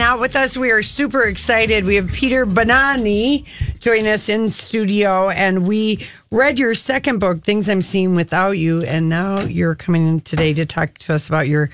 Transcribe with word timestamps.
out 0.00 0.18
with 0.18 0.34
us. 0.34 0.56
We 0.56 0.72
are 0.72 0.82
super 0.82 1.22
excited. 1.22 1.84
We 1.84 1.94
have 1.94 2.10
Peter 2.12 2.44
Bognanni 2.44 3.44
joining 3.78 4.08
us 4.08 4.28
in 4.28 4.50
studio, 4.50 5.30
and 5.30 5.68
we 5.68 6.04
read 6.32 6.58
your 6.58 6.74
second 6.74 7.20
book, 7.20 7.44
Things 7.44 7.68
I'm 7.68 7.80
Seeing 7.80 8.16
Without 8.16 8.58
You, 8.58 8.82
and 8.82 9.08
now 9.08 9.42
you're 9.42 9.76
coming 9.76 10.08
in 10.08 10.20
today 10.20 10.52
to 10.54 10.66
talk 10.66 10.98
to 10.98 11.14
us 11.14 11.28
about 11.28 11.46
your 11.46 11.70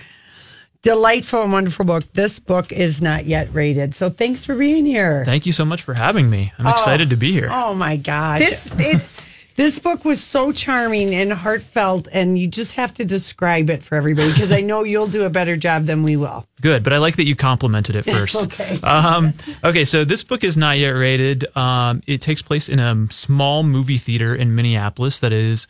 delightful 0.83 1.45
and 1.45 1.51
wonderful 1.51 1.87
book. 1.87 2.04
This 2.12 2.38
book 2.38 2.72
is 2.72 3.01
not 3.01 3.25
yet 3.25 3.48
rated, 3.54 3.95
so 3.95 4.11
thanks 4.11 4.45
for 4.45 4.55
being 4.55 4.85
here. 4.85 5.25
Thank 5.25 5.47
you 5.47 5.55
so 5.55 5.65
much 5.65 5.81
for 5.81 5.95
having 5.95 6.29
me. 6.29 6.53
I'm 6.59 6.67
oh. 6.67 6.73
excited 6.73 7.09
to 7.09 7.17
be 7.17 7.33
here. 7.33 7.49
Oh 7.51 7.75
my 7.75 7.97
gosh, 7.97 8.41
This 8.41 8.71
it's 8.75 9.40
This 9.61 9.79
book 9.79 10.06
was 10.06 10.24
so 10.24 10.53
charming 10.53 11.15
and 11.15 11.31
heartfelt, 11.31 12.09
and 12.10 12.38
you 12.38 12.47
just 12.47 12.72
have 12.77 12.95
to 12.95 13.04
describe 13.04 13.69
it 13.69 13.83
for 13.83 13.95
everybody 13.95 14.33
because 14.33 14.51
I 14.51 14.63
know 14.63 14.85
you'll 14.85 15.06
do 15.06 15.24
a 15.24 15.29
better 15.29 15.54
job 15.54 15.85
than 15.85 16.02
we 16.02 16.16
will. 16.16 16.47
Good, 16.62 16.83
but 16.83 16.95
I 16.95 16.97
like 16.97 17.16
that 17.16 17.27
you 17.27 17.37
complimented 17.37 17.95
it 17.95 18.06
first. 18.06 18.37
Okay. 18.41 18.80
Um, 18.83 19.34
okay, 19.62 19.84
so 19.84 20.06
this 20.06 20.24
book 20.24 20.45
is 20.45 20.56
not 20.56 20.78
yet 20.78 20.92
rated. 20.92 21.55
Um, 21.55 22.02
it 22.06 22.23
takes 22.23 22.41
place 22.41 22.70
in 22.70 22.78
a 22.78 23.06
small 23.12 23.62
movie 23.62 23.98
theater 23.98 24.34
in 24.34 24.55
Minneapolis 24.55 25.19
that 25.19 25.34
is, 25.34 25.66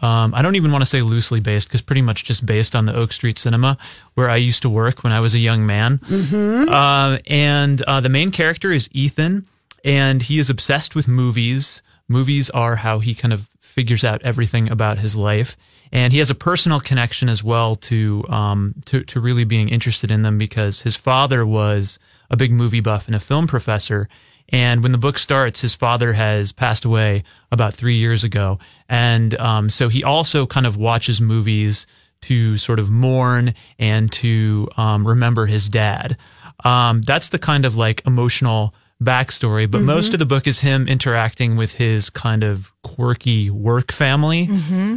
um, 0.00 0.34
I 0.34 0.40
don't 0.40 0.56
even 0.56 0.72
want 0.72 0.80
to 0.80 0.86
say 0.86 1.02
loosely 1.02 1.40
based 1.40 1.68
because 1.68 1.82
pretty 1.82 2.00
much 2.00 2.24
just 2.24 2.46
based 2.46 2.74
on 2.74 2.86
the 2.86 2.94
Oak 2.94 3.12
Street 3.12 3.36
Cinema 3.36 3.76
where 4.14 4.30
I 4.30 4.36
used 4.36 4.62
to 4.62 4.70
work 4.70 5.04
when 5.04 5.12
I 5.12 5.20
was 5.20 5.34
a 5.34 5.38
young 5.38 5.66
man. 5.66 6.00
Uh, 6.10 7.18
and 7.26 7.82
uh, 7.82 8.00
the 8.00 8.08
main 8.08 8.30
character 8.30 8.72
is 8.72 8.88
Ethan, 8.92 9.44
and 9.84 10.22
he 10.22 10.38
is 10.38 10.48
obsessed 10.48 10.94
with 10.94 11.08
movies. 11.08 11.82
Movies 12.08 12.50
are 12.50 12.76
how 12.76 12.98
he 12.98 13.14
kind 13.14 13.32
of 13.32 13.48
figures 13.60 14.04
out 14.04 14.22
everything 14.22 14.70
about 14.70 14.98
his 14.98 15.16
life, 15.16 15.56
and 15.90 16.12
he 16.12 16.18
has 16.18 16.30
a 16.30 16.34
personal 16.34 16.80
connection 16.80 17.28
as 17.28 17.42
well 17.42 17.76
to 17.76 18.24
um, 18.28 18.74
to 18.86 19.02
to 19.04 19.20
really 19.20 19.44
being 19.44 19.68
interested 19.68 20.10
in 20.10 20.22
them 20.22 20.36
because 20.36 20.82
his 20.82 20.96
father 20.96 21.46
was 21.46 21.98
a 22.30 22.36
big 22.36 22.52
movie 22.52 22.80
buff 22.80 23.06
and 23.06 23.16
a 23.16 23.20
film 23.20 23.46
professor. 23.46 24.08
And 24.50 24.82
when 24.82 24.92
the 24.92 24.98
book 24.98 25.18
starts, 25.18 25.62
his 25.62 25.74
father 25.74 26.12
has 26.12 26.52
passed 26.52 26.84
away 26.84 27.24
about 27.50 27.72
three 27.72 27.96
years 27.96 28.22
ago, 28.22 28.58
and 28.88 29.34
um, 29.40 29.70
so 29.70 29.88
he 29.88 30.04
also 30.04 30.46
kind 30.46 30.66
of 30.66 30.76
watches 30.76 31.20
movies 31.20 31.86
to 32.22 32.56
sort 32.56 32.78
of 32.78 32.90
mourn 32.90 33.54
and 33.78 34.10
to 34.10 34.68
um, 34.76 35.06
remember 35.06 35.46
his 35.46 35.68
dad. 35.68 36.16
Um, 36.64 37.02
that's 37.02 37.28
the 37.30 37.38
kind 37.38 37.64
of 37.64 37.76
like 37.76 38.02
emotional 38.06 38.74
backstory, 39.04 39.70
but 39.70 39.82
most 39.82 40.12
of 40.12 40.18
the 40.18 40.26
book 40.26 40.46
is 40.46 40.60
him 40.60 40.88
interacting 40.88 41.56
with 41.56 41.74
his 41.74 42.10
kind 42.10 42.42
of 42.42 42.72
quirky 42.82 43.50
work 43.50 43.92
family 43.92 44.48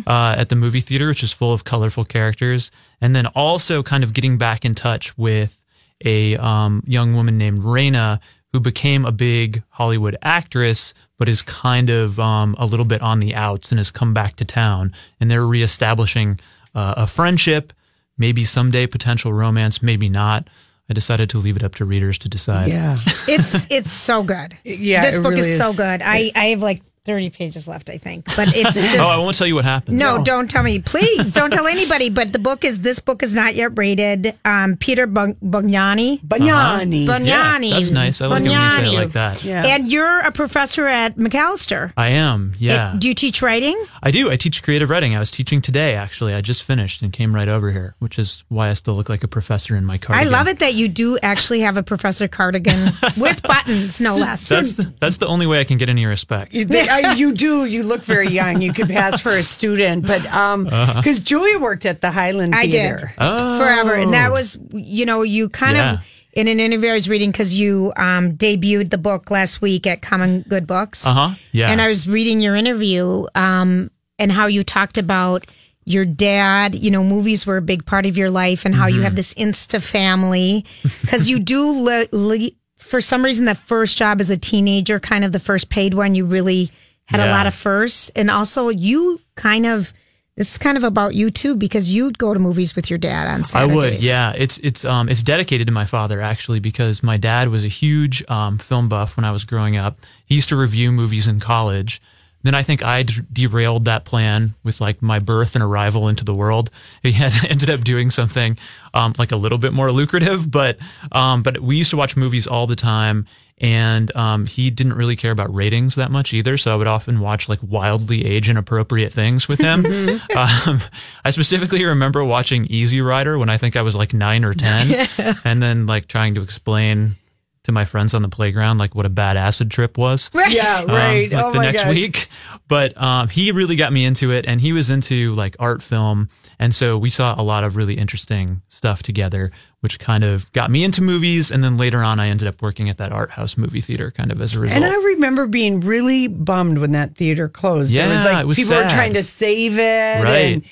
uh, 0.08 0.36
at 0.38 0.50
the 0.50 0.55
movie 0.55 0.81
theater, 0.81 1.08
which 1.08 1.23
is 1.23 1.31
full 1.31 1.53
of 1.53 1.63
colorful 1.63 2.05
characters, 2.05 2.72
and 3.02 3.16
then 3.16 3.28
also 3.28 3.83
kind 3.83 4.03
of 4.03 4.13
getting 4.13 4.38
back 4.38 4.66
in 4.66 4.73
touch 4.75 5.17
with 5.17 5.63
a 6.05 6.38
um, 6.38 6.83
young 6.85 7.13
woman 7.13 7.38
named 7.38 7.59
Raina 7.59 8.19
who 8.53 8.59
became 8.59 9.05
a 9.05 9.11
big 9.11 9.63
Hollywood 9.69 10.17
actress, 10.22 10.94
but 11.17 11.28
is 11.28 11.41
kind 11.41 11.89
of 11.89 12.19
um, 12.19 12.55
a 12.58 12.66
little 12.66 12.85
bit 12.85 13.02
on 13.02 13.19
the 13.19 13.35
outs 13.35 13.72
and 13.72 13.80
has 13.80 13.91
come 13.91 14.13
back 14.13 14.35
to 14.38 14.45
town, 14.45 14.94
and 15.19 15.30
they're 15.30 15.45
reestablishing 15.45 16.39
uh, 16.73 16.94
a 16.97 17.08
friendship, 17.08 17.73
maybe 18.17 18.45
someday 18.45 18.88
potential 18.88 19.33
romance, 19.33 19.81
maybe 19.81 20.09
not. 20.09 20.47
I 20.90 20.94
decided 20.94 21.30
to 21.32 21.38
leave 21.38 21.58
it 21.58 21.64
up 21.64 21.76
to 21.76 21.86
readers 21.86 22.18
to 22.20 22.30
decide. 22.30 22.70
Yeah. 22.70 22.98
it's 23.28 23.66
it's 23.70 23.92
so 23.92 24.24
good. 24.24 24.58
Yeah, 24.64 25.02
this 25.02 25.18
it 25.18 25.22
book 25.22 25.32
really 25.32 25.50
is, 25.50 25.58
so 25.58 25.70
is. 25.70 25.76
good. 25.76 26.02
I 26.04 26.32
I 26.36 26.46
have 26.48 26.62
like 26.62 26.82
thirty 27.08 27.30
pages 27.31 27.67
left, 27.67 27.89
I 27.89 27.97
think, 27.97 28.25
but 28.36 28.50
it's 28.55 28.80
just. 28.81 28.97
Oh, 28.97 29.09
I 29.09 29.17
won't 29.17 29.36
tell 29.36 29.47
you 29.47 29.55
what 29.55 29.66
happens. 29.66 30.00
no, 30.00 30.23
don't 30.23 30.50
tell 30.52 30.61
me, 30.61 30.77
please. 30.80 31.33
Don't 31.33 31.52
tell 31.52 31.66
anybody. 31.66 32.09
But 32.09 32.33
the 32.33 32.39
book 32.39 32.63
is 32.63 32.81
this 32.83 33.00
book 33.00 33.23
is 33.23 33.33
not 33.33 33.55
yet 33.55 33.72
rated. 33.77 34.36
Um, 34.45 34.75
Peter 34.77 35.08
Bug- 35.08 35.38
Bugnani, 35.44 36.22
Bagnani. 36.22 37.08
Bugnani, 37.08 37.69
Yeah, 37.69 37.75
that's 37.75 37.91
nice. 37.91 38.22
I 38.22 38.28
like 38.28 38.41
it 38.41 38.44
when 38.50 38.52
you 38.52 38.72
say 38.72 38.94
it 38.94 38.95
like 38.95 39.11
that. 39.13 39.44
Yeah. 39.44 39.66
And 39.66 39.88
you're 39.91 40.19
a 40.19 40.31
professor 40.31 40.85
at 40.85 41.16
Macalester. 41.16 41.94
I 41.97 42.09
am. 42.09 42.53
Yeah. 42.59 42.95
Do 42.97 43.08
you 43.08 43.13
teach 43.13 43.41
writing? 43.41 43.81
I 44.03 44.11
do. 44.11 44.30
I 44.30 44.35
teach 44.35 44.61
creative 44.61 44.89
writing. 44.89 45.16
I 45.16 45.19
was 45.19 45.31
teaching 45.31 45.62
today, 45.62 45.96
actually. 45.96 46.34
I 46.34 46.41
just 46.41 46.63
finished 46.63 47.01
and 47.01 47.12
came 47.13 47.34
right 47.34 47.47
over 47.50 47.72
here, 47.72 47.96
which 48.00 48.19
is 48.19 48.44
why 48.50 48.69
I 48.69 48.73
still 48.73 48.94
look 48.96 49.09
like 49.09 49.23
a 49.23 49.28
professor 49.28 49.75
in 49.75 49.85
my 49.85 49.97
cardigan. 49.97 50.28
I 50.28 50.38
love 50.38 50.47
it 50.47 50.59
that 50.59 50.73
you 50.73 50.88
do 50.88 51.17
actually 51.23 51.62
have 51.62 51.78
a 51.78 51.84
professor 51.84 52.28
cardigan 52.28 52.78
with 53.17 53.41
buttons, 53.44 54.01
no 54.01 54.16
less. 54.16 54.47
That's 54.50 54.73
the, 54.73 54.94
that's 55.00 55.17
the 55.17 55.28
only 55.28 55.47
way 55.47 55.59
I 55.59 55.63
can 55.63 55.78
get 55.78 55.90
any 55.90 56.06
respect. 56.06 56.53
You, 57.00 57.08
I, 57.08 57.13
you 57.13 57.34
do. 57.34 57.66
You 57.66 57.84
look 57.84 58.02
very 58.03 58.30
young. 58.30 58.62
You 58.62 58.74
could 58.74 58.88
pass 58.88 59.22
for 59.22 59.31
a 59.31 59.44
student, 59.44 60.06
but 60.08 60.25
um, 60.28 60.66
because 60.66 61.19
Julie 61.19 61.56
worked 61.58 61.85
at 61.85 62.02
the 62.02 62.12
Highland 62.12 62.56
I 62.56 62.69
Theater. 62.69 62.97
did 63.08 63.16
forever, 63.16 63.94
and 63.94 64.13
that 64.13 64.31
was 64.31 64.58
you 64.72 65.06
know 65.06 65.22
you 65.24 65.50
kind 65.50 65.78
Oh. 65.78 65.80
Yeah. 65.81 65.94
of 65.96 66.08
in 66.34 66.47
an 66.47 66.59
interview 66.59 66.91
I 66.91 66.94
was 66.94 67.09
reading 67.09 67.31
because 67.31 67.59
you 67.59 67.91
um, 67.97 68.34
debuted 68.38 68.91
the 68.91 68.97
book 69.00 69.31
last 69.31 69.59
week 69.59 69.88
at 69.88 70.03
Common 70.03 70.41
Good 70.47 70.68
Books. 70.68 71.06
Uh 71.06 71.13
huh. 71.13 71.35
Yeah. 71.52 71.72
And 71.72 71.81
I 71.81 71.88
was 71.88 72.08
reading 72.08 72.41
your 72.41 72.56
interview 72.56 73.25
um, 73.34 73.90
and 74.19 74.31
how 74.31 74.46
you 74.46 74.64
talked 74.64 75.00
about 75.00 75.46
your 75.85 76.06
dad. 76.06 76.75
You 76.75 76.91
know, 76.91 77.03
movies 77.03 77.47
were 77.47 77.58
a 77.58 77.62
big 77.62 77.85
part 77.88 78.06
of 78.06 78.18
your 78.18 78.29
life, 78.29 78.66
and 78.66 78.75
how 78.75 78.85
Mm-hmm. 78.88 78.96
you 78.97 79.02
have 79.02 79.16
this 79.16 79.34
Insta 79.34 79.81
family 79.81 80.64
because 81.02 81.28
you 81.29 81.40
do. 81.40 81.72
Li- 81.72 82.08
li- 82.12 82.58
for 82.78 83.02
some 83.02 83.25
reason, 83.25 83.46
the 83.46 83.56
first 83.56 83.97
job 83.97 84.22
as 84.22 84.29
a 84.29 84.38
teenager, 84.38 85.00
kind 85.00 85.25
of 85.25 85.31
the 85.31 85.40
first 85.40 85.69
paid 85.69 85.94
one, 85.96 86.14
you 86.16 86.24
really 86.25 86.69
had 87.07 87.19
a 87.19 87.31
lot 87.31 87.47
of 87.47 87.53
firsts, 87.53 88.09
and 88.16 88.29
also 88.29 88.69
you 88.69 89.19
kind 89.35 89.66
of. 89.66 89.94
This 90.35 90.51
is 90.51 90.59
kind 90.59 90.78
of 90.78 90.84
about 90.84 91.16
you 91.16 91.31
too, 91.31 91.56
because 91.56 91.90
you'd 91.90 92.19
go 92.19 92.31
to 92.31 92.40
movies 92.40 92.75
with 92.75 92.91
your 92.91 93.00
dad 93.00 93.28
on 93.28 93.44
Saturday. 93.44 93.73
I 93.73 93.75
would, 93.75 94.03
yeah. 94.03 94.34
It's 94.38 94.59
it's 94.59 94.85
um 94.85 95.09
it's 95.09 95.23
dedicated 95.23 95.66
to 95.66 95.73
my 95.73 95.85
father 95.85 96.22
actually 96.22 96.59
because 96.59 97.01
my 97.01 97.17
dad 97.17 97.50
was 97.50 97.63
a 97.63 97.67
huge 97.67 98.23
um, 98.29 98.59
film 98.59 98.88
buff 98.88 99.17
when 99.17 99.25
I 99.25 99.31
was 99.31 99.46
growing 99.46 99.78
up. 99.78 99.97
He 100.28 100.35
used 100.35 100.50
to 100.50 100.56
review 100.56 100.91
movies 100.91 101.28
in 101.28 101.40
college. 101.40 102.03
Then 102.44 102.53
I 102.53 102.62
think 102.62 102.84
I 102.84 103.03
d- 103.03 103.22
derailed 103.34 103.85
that 103.85 104.06
plan 104.06 104.53
with 104.63 104.79
like 104.79 105.01
my 105.01 105.17
birth 105.19 105.56
and 105.56 105.63
arrival 105.63 106.07
into 106.07 106.23
the 106.23 106.35
world. 106.35 106.69
He 107.01 107.13
had 107.13 107.34
ended 107.50 107.69
up 107.72 107.84
doing 107.84 108.12
something 108.12 108.59
um, 108.94 109.13
like 109.17 109.31
a 109.31 109.35
little 109.38 109.57
bit 109.57 109.73
more 109.73 109.91
lucrative, 109.91 110.51
but 110.51 110.78
um, 111.12 111.41
but 111.41 111.59
we 111.59 111.78
used 111.78 111.90
to 111.90 111.97
watch 111.97 112.16
movies 112.16 112.46
all 112.46 112.67
the 112.67 112.75
time. 112.75 113.25
And 113.59 114.16
um, 114.16 114.45
he 114.45 114.69
didn't 114.69 114.94
really 114.94 115.16
care 115.16 115.31
about 115.31 115.51
ratings 115.53 115.95
that 115.95 116.12
much 116.12 116.31
either, 116.31 116.57
so 116.59 116.72
I 116.72 116.75
would 116.75 116.85
often 116.85 117.19
watch 117.19 117.50
like 117.50 117.57
wildly 117.63 118.23
age 118.23 118.50
inappropriate 118.50 119.12
things 119.12 119.47
with 119.47 119.59
him. 119.59 119.84
um, 120.35 120.81
I 121.25 121.31
specifically 121.31 121.84
remember 121.84 122.23
watching 122.23 122.66
Easy 122.67 123.01
Rider 123.01 123.40
when 123.40 123.50
I 123.50 123.57
think 123.57 123.75
I 123.75 123.81
was 123.81 123.96
like 123.96 124.13
nine 124.13 124.46
or 124.46 124.53
ten, 124.53 125.07
and 125.44 125.62
then 125.63 125.88
like 125.88 126.07
trying 126.07 126.35
to 126.35 126.44
explain 126.44 127.16
to 127.63 127.72
my 127.72 127.84
friends 127.84 128.13
on 128.13 128.22
the 128.22 128.29
playground 128.29 128.78
like 128.78 128.96
what 128.96 129.06
a 129.06 129.09
bad 129.09 129.35
acid 129.35 129.69
trip 129.69 129.97
was 129.97 130.29
Yeah, 130.34 130.84
um, 130.84 130.88
right. 130.88 131.29
like 131.29 131.44
oh 131.44 131.51
the 131.51 131.57
my 131.57 131.66
next 131.66 131.84
gosh. 131.84 131.96
week. 131.96 132.28
But 132.69 132.96
um, 133.01 133.28
he 133.28 133.51
really 133.51 133.75
got 133.75 133.91
me 133.91 134.06
into 134.06 134.31
it, 134.31 134.46
and 134.46 134.62
he 134.62 134.72
was 134.72 134.90
into 134.91 135.34
like 135.35 135.56
art 135.59 135.81
film, 135.81 136.29
and 136.59 136.75
so 136.75 136.97
we 136.97 137.09
saw 137.09 137.34
a 137.40 137.44
lot 137.44 137.63
of 137.63 137.75
really 137.75 137.96
interesting 137.96 138.62
stuff 138.69 139.01
together, 139.01 139.51
which 139.82 140.00
kind 140.00 140.24
of 140.24 140.52
got 140.54 140.72
me 140.72 140.84
into 140.84 141.02
movies. 141.02 141.52
And 141.52 141.64
then 141.64 141.78
later 141.78 142.04
on, 142.04 142.20
I 142.20 142.28
ended 142.28 142.48
up 142.48 142.62
working 142.62 142.90
at 142.90 142.98
that 142.98 143.12
art 143.12 143.32
house 143.32 143.58
movie 143.58 143.82
theater, 143.82 144.12
kind 144.12 144.32
of 144.32 144.42
as 144.42 144.56
a 144.56 144.60
result. 144.60 144.82
And 144.82 144.86
I 144.86 144.96
remember 144.96 145.46
being 145.48 145.82
really 145.82 146.28
bummed 146.28 146.80
when 146.80 146.92
that 146.92 147.16
theater 147.16 147.48
closed. 147.48 147.92
Yeah, 147.92 148.08
it 148.08 148.10
was 148.10 148.26
like 148.26 148.42
it 148.42 148.48
was 148.48 148.58
people 148.58 148.76
were 148.76 148.90
trying 148.90 149.14
to 149.14 149.24
save 149.24 149.78
it. 149.78 150.24
Right. 150.24 150.54
And 150.56 150.64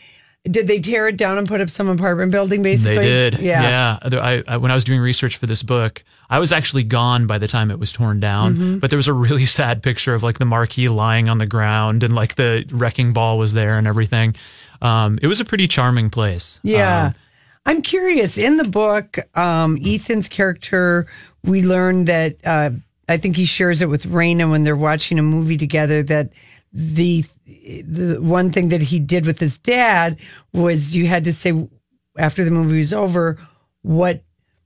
did 0.49 0.67
they 0.67 0.79
tear 0.79 1.07
it 1.07 1.17
down 1.17 1.37
and 1.37 1.47
put 1.47 1.59
up 1.61 1.69
some 1.69 1.87
apartment 1.87 2.31
building? 2.31 2.61
Basically, 2.61 2.97
They 2.97 3.03
did. 3.31 3.39
Yeah. 3.39 3.99
Yeah. 4.01 4.19
I, 4.21 4.43
I, 4.47 4.57
when 4.57 4.71
I 4.71 4.75
was 4.75 4.83
doing 4.83 5.01
research 5.01 5.37
for 5.37 5.47
this 5.47 5.63
book, 5.63 6.03
I 6.29 6.39
was 6.39 6.51
actually 6.51 6.83
gone 6.83 7.25
by 7.25 7.37
the 7.39 7.47
time 7.47 7.71
it 7.71 7.79
was 7.79 7.91
torn 7.91 8.19
down. 8.19 8.53
Mm-hmm. 8.53 8.77
But 8.79 8.91
there 8.91 8.97
was 8.97 9.07
a 9.07 9.13
really 9.13 9.45
sad 9.45 9.81
picture 9.81 10.13
of 10.13 10.23
like 10.23 10.37
the 10.37 10.45
marquee 10.45 10.89
lying 10.89 11.29
on 11.29 11.39
the 11.39 11.47
ground 11.47 12.03
and 12.03 12.13
like 12.13 12.35
the 12.35 12.65
wrecking 12.71 13.13
ball 13.13 13.37
was 13.37 13.53
there 13.53 13.77
and 13.77 13.87
everything. 13.87 14.35
Um, 14.81 15.17
it 15.21 15.27
was 15.27 15.39
a 15.39 15.45
pretty 15.45 15.67
charming 15.67 16.09
place. 16.09 16.59
Yeah. 16.63 17.07
Um, 17.07 17.15
I'm 17.65 17.81
curious. 17.81 18.37
In 18.37 18.57
the 18.57 18.63
book, 18.63 19.17
um, 19.35 19.77
Ethan's 19.83 20.29
character, 20.29 21.07
we 21.43 21.63
learned 21.63 22.07
that 22.07 22.37
uh, 22.45 22.71
I 23.09 23.17
think 23.17 23.35
he 23.35 23.45
shares 23.45 23.81
it 23.81 23.89
with 23.89 24.05
Raina 24.05 24.49
when 24.49 24.63
they're 24.63 24.75
watching 24.75 25.19
a 25.19 25.23
movie 25.23 25.57
together 25.57 26.03
that 26.03 26.31
the 26.73 27.25
the 27.45 28.17
one 28.21 28.51
thing 28.51 28.69
that 28.69 28.81
he 28.81 28.99
did 28.99 29.25
with 29.25 29.39
his 29.39 29.57
dad 29.57 30.19
was 30.51 30.95
you 30.95 31.07
had 31.07 31.23
to 31.23 31.33
say 31.33 31.67
after 32.17 32.43
the 32.43 32.51
movie 32.51 32.77
was 32.77 32.91
over 32.91 33.37
what 33.83 34.23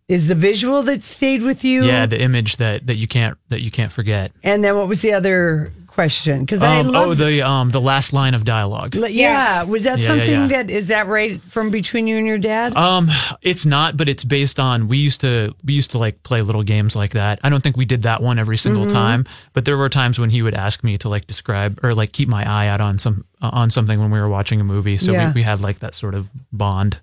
is 0.08 0.28
the 0.28 0.36
visual 0.36 0.82
that 0.82 1.04
stayed 1.04 1.42
with 1.42 1.64
you 1.64 1.84
yeah, 1.84 2.06
the 2.06 2.20
image 2.20 2.58
that, 2.58 2.88
that 2.88 2.96
you 2.96 3.08
can't 3.08 3.38
that 3.50 3.62
you 3.62 3.70
can't 3.70 3.92
forget. 3.92 4.32
and 4.44 4.64
then 4.64 4.76
what 4.78 4.88
was 4.88 5.02
the 5.02 5.14
other 5.14 5.72
question 6.00 6.40
because 6.46 6.62
I 6.64 6.80
Um, 6.80 6.88
love 6.88 7.08
oh, 7.10 7.14
the 7.14 7.42
um, 7.42 7.72
the 7.72 7.82
last 7.82 8.14
line 8.14 8.34
of 8.34 8.44
dialogue. 8.46 8.96
yeah 8.96 9.08
Yes. 9.10 9.70
was 9.70 9.84
that 9.84 10.00
Yeah, 10.00 10.04
yeah, 10.04 10.08
something 10.10 10.42
yeah. 10.42 10.48
that 10.48 10.70
is 10.70 10.88
that 10.88 11.08
right 11.08 11.42
from 11.42 11.72
between 11.72 12.08
you 12.08 12.18
and 12.18 12.26
your 12.26 12.38
dad 12.38 12.76
Um, 12.78 13.10
it's 13.42 13.66
not, 13.66 13.98
but 13.98 14.08
it's 14.08 14.24
based 14.24 14.60
on. 14.60 14.88
We 14.88 14.98
used 14.98 15.22
to 15.22 15.54
we 15.66 15.74
used 15.74 15.92
to 15.92 15.98
like 15.98 16.24
play 16.24 16.42
little 16.42 16.64
games 16.64 16.96
like 16.96 17.12
that. 17.14 17.40
I 17.44 17.50
don't 17.50 17.62
think 17.62 17.76
we 17.78 17.86
did 17.86 18.04
that 18.04 18.22
one 18.24 18.40
every 18.40 18.58
single 18.58 18.86
Mm-hmm. 18.86 18.94
time, 18.94 19.26
but 19.54 19.66
there 19.66 19.78
were 19.78 19.90
times 19.90 20.20
when 20.20 20.30
he 20.30 20.42
would 20.42 20.56
ask 20.56 20.84
me 20.84 20.98
to 21.00 21.10
like 21.10 21.28
describe 21.28 21.80
or 21.84 21.94
like 21.94 22.12
keep 22.14 22.30
my 22.30 22.44
eye 22.50 22.68
out 22.68 22.80
on 22.82 22.98
some 22.98 23.26
uh, 23.42 23.50
on 23.62 23.70
something 23.70 24.00
when 24.00 24.12
we 24.12 24.20
were 24.20 24.30
watching 24.30 24.62
a 24.62 24.64
movie. 24.64 24.98
So 24.98 25.12
Yeah. 25.12 25.28
we, 25.28 25.42
we 25.42 25.44
had 25.44 25.60
like 25.60 25.80
that 25.80 25.94
sort 25.96 26.16
of 26.16 26.30
bond. 26.52 27.00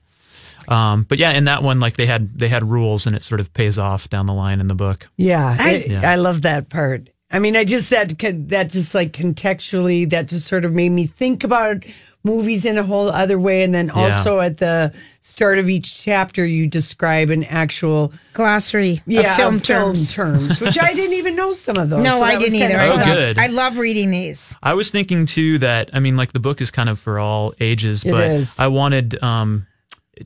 Um, 0.69 1.05
but 1.09 1.19
yeah, 1.19 1.33
in 1.33 1.45
that 1.45 1.63
one, 1.63 1.79
like 1.81 1.97
they 1.97 2.07
had 2.07 2.39
they 2.39 2.49
had 2.49 2.63
rules, 2.69 3.07
and 3.07 3.15
it 3.15 3.23
sort 3.23 3.41
of 3.41 3.53
pays 3.53 3.79
off 3.79 4.09
down 4.11 4.27
the 4.27 4.33
line 4.35 4.59
in 4.61 4.69
the 4.69 4.75
book. 4.75 5.07
Yeah, 5.17 5.57
I, 5.59 5.85
Yeah. 5.89 6.11
I 6.11 6.17
love 6.17 6.43
that 6.43 6.69
part. 6.71 7.11
I 7.37 7.39
mean, 7.39 7.55
I 7.55 7.65
just 7.65 7.91
that 7.91 8.19
that 8.49 8.71
just 8.71 8.95
like 8.95 9.13
contextually, 9.13 10.09
that 10.09 10.29
just 10.29 10.49
sort 10.49 10.65
of 10.65 10.73
made 10.73 10.89
me 10.89 11.07
think 11.07 11.45
about 11.45 11.85
movies 12.25 12.65
in 12.65 12.79
a 12.79 12.83
whole 12.83 13.11
other 13.11 13.39
way. 13.39 13.63
And 13.63 13.75
then 13.75 13.91
also 13.91 14.41
at 14.41 14.57
the 14.57 14.91
start 15.21 15.59
of 15.59 15.69
each 15.69 16.03
chapter, 16.03 16.47
you 16.47 16.67
describe 16.67 17.29
an 17.29 17.45
actual 17.45 18.15
Glossary 18.33 19.03
yeah 19.07 19.33
of 19.33 19.37
film 19.37 19.55
of 19.57 19.63
terms. 19.65 20.15
terms, 20.15 20.61
which 20.63 20.79
I 20.79 20.95
didn't 20.95 21.13
even 21.19 21.37
know 21.37 21.53
some 21.53 21.77
of 21.77 21.91
those. 21.91 22.03
No, 22.03 22.21
So 22.21 22.23
I 22.23 22.39
didn't 22.39 22.55
either. 22.55 22.75
of 22.75 22.81
I 22.81 22.87
Oh, 22.89 22.95
love, 22.97 23.05
good. 23.05 23.39
I 23.39 23.47
love 23.49 23.77
reading 23.77 24.11
these. 24.13 24.57
I 24.63 24.73
was 24.73 24.91
thinking 24.91 25.27
too 25.27 25.59
that 25.59 25.91
I 25.93 26.01
mean, 26.01 26.17
like 26.17 26.33
the 26.33 26.41
book 26.41 26.63
is 26.63 26.71
kind 26.71 26.89
of 26.89 26.99
for 26.99 27.19
all 27.19 27.53
ages, 27.61 28.03
It 28.03 28.13
but 28.13 28.31
is. 28.31 28.59
I 28.59 28.69
wanted 28.69 29.23
um, 29.23 29.67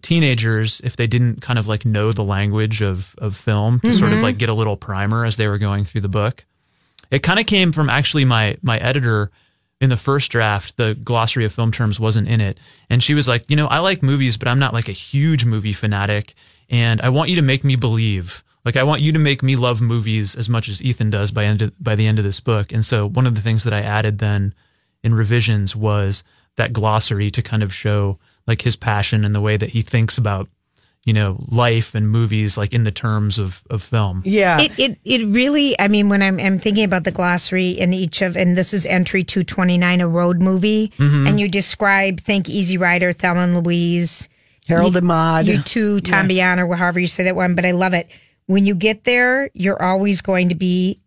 teenagers 0.03 0.81
if 0.85 0.95
they 0.95 1.09
didn't 1.09 1.43
kind 1.43 1.59
of 1.59 1.67
like 1.67 1.85
know 1.85 2.13
the 2.13 2.23
language 2.25 2.81
of 2.83 3.17
of 3.19 3.35
film 3.37 3.81
to 3.81 3.93
sort 3.93 4.13
of 4.13 4.23
like 4.23 4.39
get 4.39 4.49
a 4.49 4.55
little 4.55 4.77
primer 4.77 5.25
as 5.25 5.37
they 5.39 5.49
were 5.49 5.59
going 5.59 5.85
through 5.85 6.03
the 6.03 6.09
book. 6.09 6.45
It 7.11 7.23
kind 7.23 7.41
of 7.41 7.47
came 7.47 7.73
from 7.73 7.91
actually 7.91 8.25
my 8.25 8.57
my 8.63 8.79
editor 8.79 9.31
in 9.81 9.91
the 9.91 9.97
first 9.97 10.31
draft. 10.31 10.77
The 10.77 10.95
glossary 10.95 11.45
of 11.45 11.53
film 11.53 11.73
terms 11.73 11.99
wasn't 11.99 12.29
in 12.29 12.41
it, 12.41 12.59
and 12.89 13.03
she 13.03 13.15
was 13.15 13.29
like, 13.29 13.45
you 13.49 13.57
know, 13.57 13.67
I 13.67 13.79
like 13.79 14.03
movies, 14.03 14.37
but 14.37 14.49
I'm 14.49 14.59
not 14.59 14.75
like 14.75 14.89
a 14.89 14.93
huge 14.93 15.45
movie 15.45 15.73
fanatic, 15.73 16.35
and 16.69 17.01
I 17.01 17.09
want 17.09 17.31
you 17.31 17.37
to 17.37 17.43
make 17.43 17.65
me 17.65 17.77
believe. 17.77 18.45
Like 18.65 18.77
I 18.77 18.83
want 18.83 19.01
you 19.01 19.13
to 19.13 19.19
make 19.19 19.43
me 19.43 19.57
love 19.57 19.81
movies 19.81 20.37
as 20.37 20.49
much 20.49 20.69
as 20.69 20.83
Ethan 20.83 21.11
does 21.11 21.31
by 21.31 21.45
end 21.45 21.63
of, 21.63 21.73
by 21.83 21.95
the 21.95 22.07
end 22.07 22.19
of 22.19 22.25
this 22.25 22.41
book. 22.41 22.73
And 22.73 22.85
so 22.85 23.09
one 23.09 23.27
of 23.27 23.35
the 23.35 23.41
things 23.41 23.65
that 23.65 23.73
I 23.73 23.81
added 23.81 24.19
then 24.19 24.55
in 25.03 25.15
revisions 25.15 25.75
was 25.75 26.23
that 26.57 26.73
glossary 26.73 27.31
to 27.31 27.43
kind 27.43 27.63
of 27.63 27.73
show 27.73 28.19
like 28.47 28.63
his 28.63 28.77
passion 28.77 29.25
and 29.25 29.35
the 29.35 29.41
way 29.41 29.57
that 29.57 29.71
he 29.71 29.81
thinks 29.81 30.19
about 30.19 30.49
you 31.05 31.13
know 31.13 31.43
life 31.49 31.95
and 31.95 32.11
movies 32.11 32.59
like 32.59 32.75
in 32.75 32.85
the 32.85 32.91
terms 32.91 33.39
of 33.39 33.63
of 33.71 33.83
film. 33.83 34.23
Yeah, 34.25 34.61
It, 34.61 34.73
it 34.79 34.99
it 35.05 35.27
really. 35.27 35.79
I 35.81 35.89
mean, 35.89 36.09
when 36.09 36.23
I'm 36.23 36.39
I'm 36.39 36.59
thinking 36.59 36.85
about 36.85 37.05
the 37.05 37.11
glossary 37.11 37.71
in 37.71 37.93
each 37.93 38.23
of, 38.23 38.37
and 38.37 38.57
this 38.57 38.75
is 38.75 38.87
entry 38.87 39.25
two 39.25 39.43
twenty 39.43 39.79
nine, 39.79 40.01
a 40.01 40.09
road 40.09 40.41
movie, 40.41 40.93
mm-hmm. 40.99 41.27
and 41.27 41.41
you 41.41 41.49
describe 41.49 42.21
think 42.21 42.49
Easy 42.49 42.77
Rider, 42.77 43.13
Thelma 43.13 43.41
and 43.41 43.65
Louise, 43.65 44.29
Harold 44.69 44.97
and 44.97 45.07
Maude. 45.07 45.49
Y 45.49 45.63
Tu 45.65 46.01
Mamá 46.01 46.03
También, 46.03 46.69
or 46.69 46.77
however 46.77 47.01
you 47.01 47.07
say 47.07 47.25
that 47.25 47.37
one. 47.37 47.55
But 47.55 47.65
I 47.65 47.73
love 47.73 47.95
it. 47.95 48.09
When 48.47 48.67
you 48.67 48.75
get 48.75 49.05
there, 49.05 49.51
you're 49.55 49.81
always 49.81 50.21
going 50.21 50.49
to 50.51 50.55
be 50.55 51.01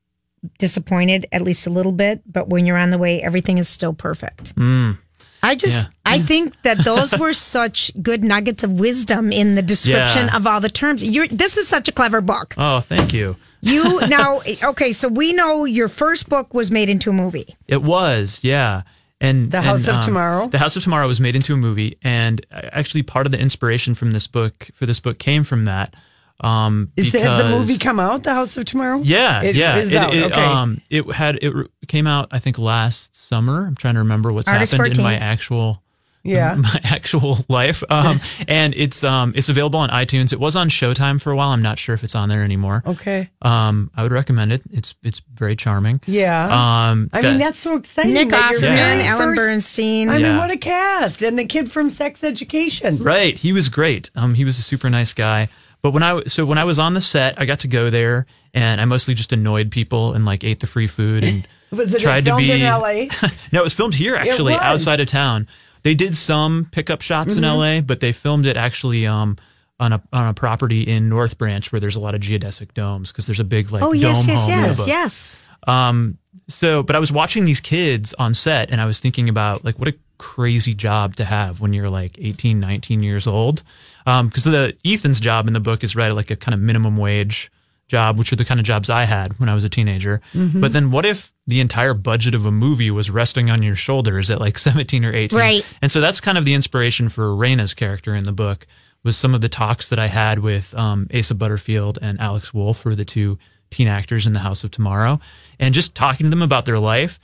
disappointed, 0.57 1.27
at 1.31 1.41
least 1.41 1.67
a 1.67 1.69
little 1.69 1.91
bit. 1.91 2.21
But 2.25 2.49
when 2.49 2.65
you're 2.65 2.77
on 2.77 2.89
the 2.89 2.97
way, 2.97 3.21
everything 3.21 3.57
is 3.57 3.67
still 3.67 3.93
perfect. 3.93 4.55
Mm. 4.55 4.97
I 5.43 5.55
just, 5.55 5.89
Yeah. 5.89 6.13
I 6.13 6.19
think 6.19 6.59
that 6.63 6.77
those 6.79 7.15
were 7.17 7.33
such 7.55 7.91
good 8.01 8.23
nuggets 8.23 8.63
of 8.63 8.79
wisdom 8.79 9.31
in 9.31 9.55
the 9.55 9.61
description 9.61 10.27
Yeah. 10.27 10.35
of 10.37 10.47
all 10.47 10.61
the 10.61 10.69
terms. 10.69 11.03
You're, 11.03 11.27
this 11.27 11.57
is 11.57 11.67
such 11.67 11.87
a 11.87 11.91
clever 11.91 12.21
book. 12.21 12.55
Oh, 12.57 12.79
thank 12.79 13.13
you. 13.13 13.35
You 13.61 13.99
now, 14.07 14.41
okay, 14.63 14.91
so 14.93 15.07
we 15.09 15.33
know 15.33 15.65
your 15.65 15.89
first 15.89 16.29
book 16.29 16.53
was 16.53 16.71
made 16.71 16.89
into 16.89 17.09
a 17.09 17.13
movie. 17.13 17.55
It 17.67 17.83
was, 17.83 18.39
yeah. 18.41 18.83
And 19.21 19.51
The 19.51 19.61
House 19.61 19.87
and, 19.87 19.97
of 19.99 20.05
Tomorrow? 20.05 20.47
The 20.49 20.57
House 20.59 20.75
of 20.75 20.83
Tomorrow 20.83 21.07
was 21.07 21.21
made 21.21 21.35
into 21.35 21.53
a 21.53 21.57
movie, 21.57 21.97
and 22.03 22.45
uh, 22.51 22.61
actually, 22.73 23.03
part 23.03 23.25
of 23.25 23.31
the 23.31 23.39
inspiration 23.39 23.95
from 23.95 24.11
this 24.11 24.27
book 24.27 24.69
for 24.73 24.85
this 24.85 24.99
book 24.99 25.17
came 25.17 25.45
from 25.45 25.63
that. 25.63 25.93
Um, 26.41 26.91
Is 26.97 27.11
the, 27.11 27.19
has 27.21 27.41
the 27.43 27.49
movie 27.49 27.77
come 27.77 27.99
out? 27.99 28.23
The 28.23 28.33
House 28.33 28.57
of 28.57 28.65
Tomorrow? 28.65 29.01
Yeah, 29.03 29.43
It 29.43 29.55
yeah. 29.55 29.77
is 29.77 29.93
it, 29.93 29.97
out, 29.97 30.13
it, 30.13 30.23
okay. 30.31 30.41
um, 30.43 30.81
it 30.89 31.05
had 31.13 31.39
it 31.41 31.53
re- 31.53 31.67
came 31.87 32.05
out 32.07 32.27
I 32.31 32.39
think 32.39 32.57
last 32.57 33.15
summer. 33.15 33.65
I'm 33.65 33.75
trying 33.75 33.93
to 33.93 33.99
remember 34.01 34.33
what's 34.33 34.49
August 34.49 34.73
happened 34.73 34.97
in 34.97 35.03
my 35.03 35.15
actual 35.15 35.81
Yeah. 36.23 36.55
my 36.57 36.79
actual 36.83 37.37
life. 37.47 37.81
Um, 37.89 38.19
and 38.47 38.73
it's 38.75 39.05
um 39.05 39.31
it's 39.37 39.47
available 39.47 39.79
on 39.79 39.89
iTunes. 39.89 40.33
It 40.33 40.39
was 40.39 40.57
on 40.57 40.67
Showtime 40.69 41.21
for 41.21 41.31
a 41.31 41.35
while. 41.37 41.49
I'm 41.49 41.61
not 41.61 41.79
sure 41.79 41.95
if 41.95 42.03
it's 42.03 42.15
on 42.15 42.27
there 42.27 42.43
anymore. 42.43 42.83
Okay. 42.85 43.29
Um, 43.41 43.89
I 43.95 44.03
would 44.03 44.11
recommend 44.11 44.51
it. 44.51 44.63
It's 44.69 44.95
it's 45.01 45.21
very 45.33 45.55
charming. 45.55 46.01
Yeah. 46.07 46.43
Um, 46.89 47.09
I 47.13 47.21
got- 47.21 47.29
mean, 47.29 47.39
that's 47.39 47.59
so 47.59 47.77
exciting. 47.77 48.13
Nick 48.15 48.31
you're 48.31 48.39
Offerman, 48.39 48.59
very 48.59 49.03
Ellen 49.03 49.35
first- 49.35 49.77
Burstyn. 49.77 50.09
I 50.09 50.17
mean, 50.17 50.37
what 50.37 50.51
a 50.51 50.57
cast. 50.57 51.21
And 51.21 51.39
the 51.39 51.45
kid 51.45 51.71
from 51.71 51.89
Sex 51.89 52.21
Education. 52.21 52.97
Right. 52.97 53.37
He 53.37 53.53
was 53.53 53.69
great. 53.69 54.09
Um, 54.15 54.33
he 54.33 54.43
was 54.43 54.57
a 54.59 54.63
super 54.63 54.89
nice 54.89 55.13
guy. 55.13 55.47
But 55.83 55.91
when 55.91 56.01
I 56.01 56.23
so 56.27 56.45
when 56.45 56.57
I 56.57 56.63
was 56.63 56.79
on 56.79 56.93
the 56.95 57.01
set, 57.01 57.39
I 57.39 57.45
got 57.45 57.59
to 57.59 57.67
go 57.67 57.89
there, 57.89 58.25
and 58.53 58.79
I 58.81 58.85
mostly 58.85 59.13
just 59.13 59.31
annoyed 59.33 59.69
people 59.69 60.13
and 60.13 60.25
like 60.25 60.43
ate 60.43 60.61
the 60.61 60.67
free 60.67 60.87
food 60.87 61.23
and 61.23 61.45
Was 61.71 61.93
it 61.93 62.01
tried 62.01 62.21
to 62.21 62.31
filmed 62.31 62.39
be. 62.47 62.51
in 62.53 62.61
LA? 62.61 62.93
no, 63.51 63.59
it 63.59 63.63
was 63.63 63.73
filmed 63.73 63.93
here 63.95 64.15
actually, 64.15 64.53
outside 64.55 64.99
of 65.01 65.07
town. 65.07 65.47
They 65.83 65.93
did 65.93 66.15
some 66.15 66.67
pickup 66.71 67.01
shots 67.01 67.35
Mm-hmm. 67.35 67.43
in 67.43 67.57
LA, 67.77 67.81
but 67.81 67.99
they 67.99 68.13
filmed 68.13 68.45
it 68.45 68.55
actually 68.55 69.05
um 69.05 69.37
on 69.83 69.93
a 69.93 70.01
on 70.13 70.27
a 70.27 70.33
property 70.33 70.81
in 70.83 71.09
North 71.09 71.37
Branch 71.37 71.71
where 71.71 71.79
there's 71.79 71.95
a 71.95 71.99
lot 71.99 72.15
of 72.15 72.21
geodesic 72.21 72.73
domes 72.73 73.11
because 73.11 73.25
there's 73.27 73.39
a 73.39 73.43
big 73.43 73.71
like 73.71 73.83
Oh, 73.83 73.91
yes, 73.91 74.25
yes, 74.27 74.45
yes, 74.47 74.87
yes. 74.87 75.41
um, 75.67 76.17
so, 76.47 76.83
but 76.83 76.95
I 76.95 76.99
was 76.99 77.11
watching 77.11 77.45
these 77.45 77.61
kids 77.61 78.13
on 78.19 78.33
set 78.33 78.69
and 78.71 78.81
I 78.81 78.85
was 78.85 78.99
thinking 78.99 79.29
about 79.29 79.63
like 79.63 79.77
what 79.79 79.87
a 79.87 79.95
crazy 80.17 80.73
job 80.73 81.15
to 81.17 81.25
have 81.25 81.59
when 81.61 81.73
you're 81.73 81.89
like 81.89 82.17
18, 82.19 82.59
19 82.59 83.03
years 83.03 83.27
old. 83.27 83.63
Um, 84.05 84.29
cause 84.29 84.43
the 84.43 84.75
Ethan's 84.85 85.19
job 85.19 85.47
in 85.47 85.53
the 85.53 85.59
book 85.59 85.83
is 85.83 85.95
right 85.95 86.09
at 86.09 86.15
like 86.15 86.31
a 86.31 86.35
kind 86.35 86.53
of 86.53 86.59
minimum 86.61 86.97
wage 86.97 87.49
job, 87.87 88.17
which 88.17 88.31
are 88.33 88.35
the 88.35 88.45
kind 88.45 88.59
of 88.59 88.65
jobs 88.65 88.89
I 88.89 89.03
had 89.03 89.39
when 89.39 89.47
I 89.49 89.55
was 89.55 89.63
a 89.63 89.69
teenager. 89.69 90.21
But 90.33 90.73
then 90.73 90.91
what 90.91 91.05
if 91.05 91.31
the 91.47 91.59
entire 91.61 91.93
budget 91.93 92.33
of 92.35 92.45
a 92.45 92.51
movie 92.51 92.89
was 92.91 93.09
resting 93.09 93.49
on 93.49 93.61
your 93.63 93.75
shoulders 93.75 94.29
at 94.31 94.39
like 94.39 94.57
17 94.69 95.05
or 95.05 95.13
18? 95.13 95.37
Right. 95.39 95.65
And 95.81 95.91
so 95.91 96.01
that's 96.01 96.19
kind 96.21 96.37
of 96.37 96.45
the 96.45 96.53
inspiration 96.53 97.09
for 97.09 97.27
Raina's 97.35 97.73
character 97.73 98.15
in 98.15 98.23
the 98.25 98.33
book 98.33 98.65
was 99.03 99.17
some 99.17 99.33
of 99.35 99.41
the 99.41 99.49
talks 99.49 99.89
that 99.89 99.99
I 99.99 100.07
had 100.07 100.39
with 100.39 100.73
um, 100.75 101.07
Asa 101.13 101.35
Butterfield 101.35 101.99
and 102.01 102.19
Alex 102.19 102.53
Wolff, 102.53 102.81
who 102.83 102.89
are 102.91 102.95
the 102.95 103.05
two 103.05 103.37
teen 103.69 103.87
actors 103.87 104.25
in 104.27 104.33
the 104.33 104.39
House 104.39 104.63
of 104.63 104.71
Tomorrow, 104.71 105.19
and 105.59 105.73
just 105.73 105.95
talking 105.95 106.25
to 106.25 106.29
them 106.29 106.41
about 106.41 106.65
their 106.65 106.79
life. 106.79 107.19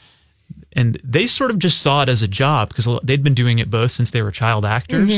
And 0.73 0.99
they 1.03 1.27
sort 1.27 1.51
of 1.51 1.59
just 1.59 1.81
saw 1.81 2.01
it 2.03 2.09
as 2.09 2.21
a 2.21 2.27
job 2.27 2.69
because 2.69 2.87
they'd 3.03 3.23
been 3.23 3.33
doing 3.35 3.59
it 3.59 3.69
both 3.69 3.91
since 3.91 4.11
they 4.11 4.21
were 4.21 4.31
child 4.31 4.65
actors. 4.65 5.11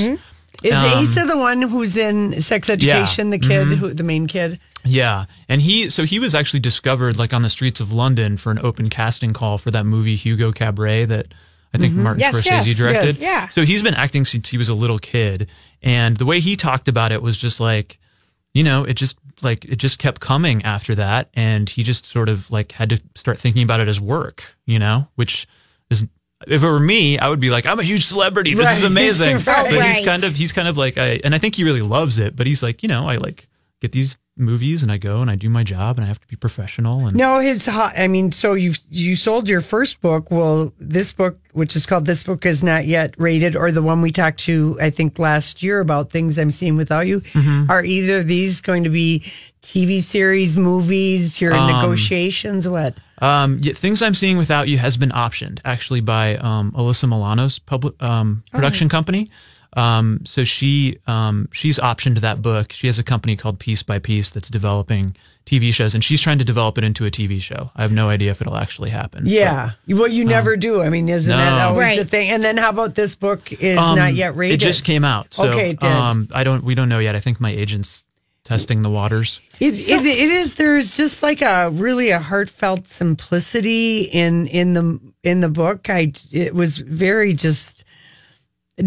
Is 0.64 0.74
Um, 0.74 1.04
Asa 1.04 1.26
the 1.26 1.38
one 1.38 1.62
who's 1.62 1.96
in 1.98 2.42
Sex 2.42 2.70
Education, 2.70 3.30
the 3.32 3.40
kid, 3.40 3.68
Mm-hmm. 3.68 3.76
who, 3.76 3.94
the 3.94 4.04
main 4.04 4.28
kid? 4.28 4.60
Yeah. 4.84 5.26
And 5.48 5.62
he, 5.62 5.90
so 5.90 6.04
he 6.04 6.20
was 6.20 6.36
actually 6.36 6.60
discovered 6.60 7.18
like 7.18 7.34
on 7.34 7.42
the 7.44 7.50
streets 7.50 7.80
of 7.80 7.92
London 7.94 8.36
for 8.38 8.52
an 8.52 8.60
open 8.60 8.90
casting 8.90 9.32
call 9.34 9.58
for 9.58 9.72
that 9.72 9.86
movie 9.86 10.16
Hugo 10.18 10.52
Cabret 10.52 11.08
that 11.10 11.28
I 11.74 11.78
think 11.78 11.94
Martin 11.94 12.20
Yes, 12.20 12.36
Scorsese 12.36 12.46
yes, 12.68 12.78
directed. 12.78 13.06
yes, 13.18 13.22
yeah. 13.22 13.48
So 13.50 13.62
he's 13.64 13.82
been 13.82 13.94
acting 13.94 14.26
since 14.26 14.50
he 14.50 14.58
was 14.58 14.68
a 14.70 14.74
little 14.76 15.00
kid. 15.00 15.48
And 15.82 16.18
the 16.18 16.26
way 16.26 16.40
he 16.40 16.56
talked 16.56 16.88
about 16.88 17.12
it 17.12 17.22
was 17.22 17.38
just 17.38 17.60
like, 17.60 18.00
you 18.54 18.64
know, 18.64 18.84
it 18.84 18.94
just 18.94 19.18
like, 19.42 19.66
it 19.66 19.78
just 19.78 19.98
kept 19.98 20.22
coming 20.22 20.64
after 20.64 20.96
that. 20.96 21.30
And 21.34 21.70
he 21.70 21.84
just 21.84 22.06
sort 22.06 22.30
of 22.30 22.52
like 22.52 22.74
had 22.74 22.90
to 22.90 23.02
start 23.16 23.40
thinking 23.40 23.64
about 23.64 23.80
it 23.80 23.88
as 23.88 24.00
work, 24.00 24.44
you 24.66 24.78
know, 24.78 25.08
which 25.16 25.48
is, 25.90 26.08
if 26.48 26.64
it 26.64 26.68
were 26.68 26.80
me, 26.80 27.20
I 27.20 27.30
would 27.30 27.40
be 27.40 27.52
like, 27.52 27.66
I'm 27.66 27.80
a 27.80 27.84
huge 27.84 28.06
celebrity. 28.06 28.54
This 28.54 28.78
is 28.78 28.84
amazing. 28.94 29.38
Right. 29.38 29.46
But 29.46 29.86
he's 29.86 30.04
kind 30.06 30.24
of, 30.24 30.34
he's 30.36 30.52
kind 30.52 30.68
of 30.68 30.78
like, 30.78 30.98
I, 30.98 31.22
and 31.24 31.36
I 31.36 31.38
think 31.38 31.56
he 31.56 31.64
really 31.64 31.82
loves 31.82 32.20
it, 32.20 32.36
but 32.36 32.48
he's 32.48 32.64
like, 32.64 32.84
you 32.84 32.90
know, 32.90 33.08
I 33.08 33.18
like 33.18 33.48
get 33.80 33.92
these 33.92 34.18
movies 34.42 34.84
and 34.84 34.92
I 34.92 34.98
go 34.98 35.22
and 35.22 35.30
I 35.30 35.36
do 35.36 35.50
my 35.50 35.64
job 35.64 35.98
and 35.98 36.06
I 36.06 36.08
have 36.08 36.20
to 36.20 36.28
be 36.28 36.36
professional. 36.36 37.06
And 37.08 37.16
No, 37.16 37.40
his 37.40 37.66
hot. 37.68 37.94
I 37.98 38.08
mean, 38.08 38.32
so 38.32 38.54
you 38.54 38.74
you 38.90 39.16
sold 39.16 39.48
your 39.48 39.62
first 39.62 40.02
book. 40.02 40.32
Well, 40.32 40.74
this 40.80 41.14
book, 41.14 41.38
which 41.54 41.76
is 41.76 41.86
called 41.86 42.06
"This 42.06 42.24
Book 42.24 42.46
Is 42.46 42.64
Not 42.64 42.86
Yet 42.88 43.14
Rated," 43.18 43.56
or 43.56 43.72
the 43.72 43.82
one 43.84 44.02
we 44.02 44.12
talked 44.12 44.40
to, 44.42 44.78
I 44.82 44.90
think 44.90 45.20
last 45.20 45.62
year 45.64 45.80
about 45.80 46.10
things 46.12 46.38
I'm 46.38 46.52
seeing 46.52 46.76
without 46.78 47.08
you, 47.08 47.22
Mm-hmm. 47.22 47.70
are 47.72 47.84
either 47.86 48.18
of 48.18 48.28
these 48.28 48.60
going 48.62 48.84
to 48.84 48.90
be 48.90 49.24
TV 49.62 50.02
series, 50.02 50.58
movies? 50.58 51.40
You're 51.40 51.54
in 51.54 51.68
negotiations. 51.68 52.68
What? 52.68 52.96
Um, 53.20 53.60
yeah, 53.62 53.74
things 53.74 54.02
I'm 54.02 54.16
seeing 54.16 54.38
without 54.40 54.68
you 54.68 54.80
has 54.80 54.98
been 54.98 55.12
optioned 55.12 55.60
actually 55.64 56.02
by 56.02 56.38
um, 56.38 56.72
Alyssa 56.72 57.08
Milano's 57.08 57.60
public 57.60 58.02
um, 58.02 58.44
production 58.52 58.90
company. 58.90 59.30
Um, 59.74 60.22
so 60.26 60.44
she 60.44 60.98
um, 61.08 61.48
she's 61.54 61.80
optioned 61.80 62.20
that 62.20 62.42
book. 62.42 62.72
She 62.74 62.88
has 62.88 63.00
a 63.00 63.04
company 63.04 63.36
called 63.38 63.60
Piece 63.60 63.84
by 63.84 64.00
Piece 64.00 64.30
that's 64.30 64.50
developing 64.50 65.16
TV 65.46 65.74
shows, 65.74 65.96
and 65.96 66.04
she's 66.04 66.20
trying 66.22 66.38
to 66.40 66.44
develop 66.44 66.78
it 66.78 66.84
into 66.84 67.06
a 67.06 67.12
TV 67.12 67.42
show. 67.42 67.72
I 67.76 67.82
have 67.82 67.92
no 67.92 68.10
idea 68.10 68.32
if 68.32 68.42
it'll 68.42 68.58
actually 68.58 68.90
happen. 68.90 69.24
Yeah. 69.26 69.72
well, 69.88 70.08
you 70.08 70.26
never 70.26 70.56
do. 70.58 70.82
I 70.82 70.90
mean, 70.90 71.08
isn't 71.10 71.30
that 71.32 71.54
Um, 71.54 71.70
always 71.72 71.86
Right. 71.88 72.00
the 72.00 72.06
thing? 72.06 72.30
And 72.30 72.44
then 72.44 72.58
how 72.58 72.70
about 72.70 72.96
this 72.96 73.16
book 73.16 73.52
is 73.54 73.78
Um, 73.80 73.98
not 73.98 74.14
yet 74.14 74.36
rated? 74.36 74.62
It 74.62 74.66
just 74.66 74.84
came 74.84 75.04
out. 75.06 75.34
So, 75.34 75.46
Okay, 75.46 75.72
it 75.72 75.80
did. 75.80 75.90
Um, 75.90 76.28
I 76.34 76.44
don't. 76.44 76.64
We 76.64 76.76
don't 76.76 76.90
know 76.90 77.00
yet. 77.00 77.16
I 77.16 77.20
think 77.22 77.40
my 77.40 77.52
agent's 77.52 78.04
testing 78.44 78.82
the 78.82 78.90
waters. 78.90 79.40
It, 79.60 79.76
it, 79.90 80.06
it 80.06 80.30
is. 80.30 80.56
There's 80.56 80.92
just 80.98 81.24
like 81.24 81.42
a 81.42 81.70
really 81.72 82.10
a 82.10 82.20
heartfelt 82.20 82.88
simplicity 82.88 84.02
in 84.02 84.48
in 84.48 84.74
the 84.74 85.00
in 85.24 85.40
the 85.40 85.50
book. 85.50 85.90
I 85.90 86.12
it 86.32 86.54
was 86.54 86.78
very 86.78 87.34
just. 87.34 87.86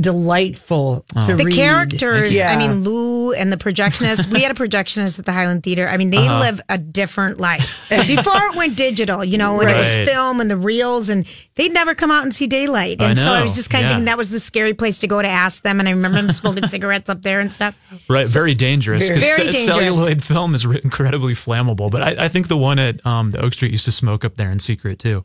Delightful 0.01 1.05
to 1.27 1.37
The 1.37 1.45
read. 1.45 1.55
characters, 1.55 2.35
Yeah. 2.35 2.51
I 2.53 2.57
mean, 2.57 2.83
Lou 2.85 3.33
and 3.33 3.53
the 3.53 3.57
projectionist, 3.57 4.27
we 4.31 4.43
had 4.43 4.51
a 4.51 4.55
projectionist 4.63 5.19
at 5.19 5.25
the 5.27 5.33
Highland 5.33 5.63
Theater. 5.63 5.89
I 5.89 5.97
mean, 5.97 6.11
they 6.11 6.19
Uh-huh. 6.27 6.41
live 6.41 6.61
a 6.69 6.79
different 6.79 7.39
life. 7.41 7.87
Before 7.89 8.37
it 8.37 8.57
went 8.57 8.77
digital, 8.77 9.25
you 9.25 9.39
know, 9.39 9.57
when 9.57 9.69
it 9.69 9.77
was 9.77 9.93
film 9.95 10.41
and 10.41 10.51
the 10.51 10.57
reels, 10.57 11.09
and 11.09 11.27
they'd 11.57 11.73
never 11.73 11.95
come 11.95 12.11
out 12.11 12.23
and 12.23 12.35
see 12.35 12.47
daylight. 12.47 13.01
I 13.01 13.11
And 13.11 13.19
so 13.19 13.33
I 13.33 13.43
was 13.43 13.55
just 13.55 13.71
kind 13.71 13.85
of 13.85 13.89
yeah. 13.91 13.95
thinking 13.95 14.05
that 14.07 14.19
was 14.19 14.31
the 14.31 14.41
scary 14.41 14.75
place 14.75 14.99
to 15.01 15.07
go 15.07 15.21
to 15.23 15.29
ask 15.29 15.63
them. 15.63 15.81
And 15.81 15.89
I 15.89 15.93
remember 15.93 16.21
them 16.23 16.33
smoking 16.33 16.67
cigarettes 16.75 17.09
up 17.11 17.23
there 17.23 17.41
and 17.41 17.53
stuff. 17.53 17.75
Right, 18.09 18.27
very 18.27 18.55
dangerous. 18.55 19.09
'cause 19.09 19.19
Very 19.21 19.51
ce- 19.51 19.55
dangerous. 19.55 19.67
Celluloid 19.67 20.23
film 20.25 20.55
is 20.55 20.65
incredibly 20.65 21.35
flammable, 21.35 21.91
but 21.91 22.03
I, 22.03 22.25
I 22.25 22.29
think 22.29 22.49
the 22.49 22.57
one 22.57 22.79
at 22.79 23.05
um, 23.07 23.31
the 23.31 23.41
Oak 23.41 23.53
Street 23.55 23.73
used 23.73 23.85
to 23.87 23.93
smoke 23.93 24.25
up 24.25 24.37
there 24.37 24.51
in 24.51 24.59
secret 24.59 24.99
too. 24.99 25.25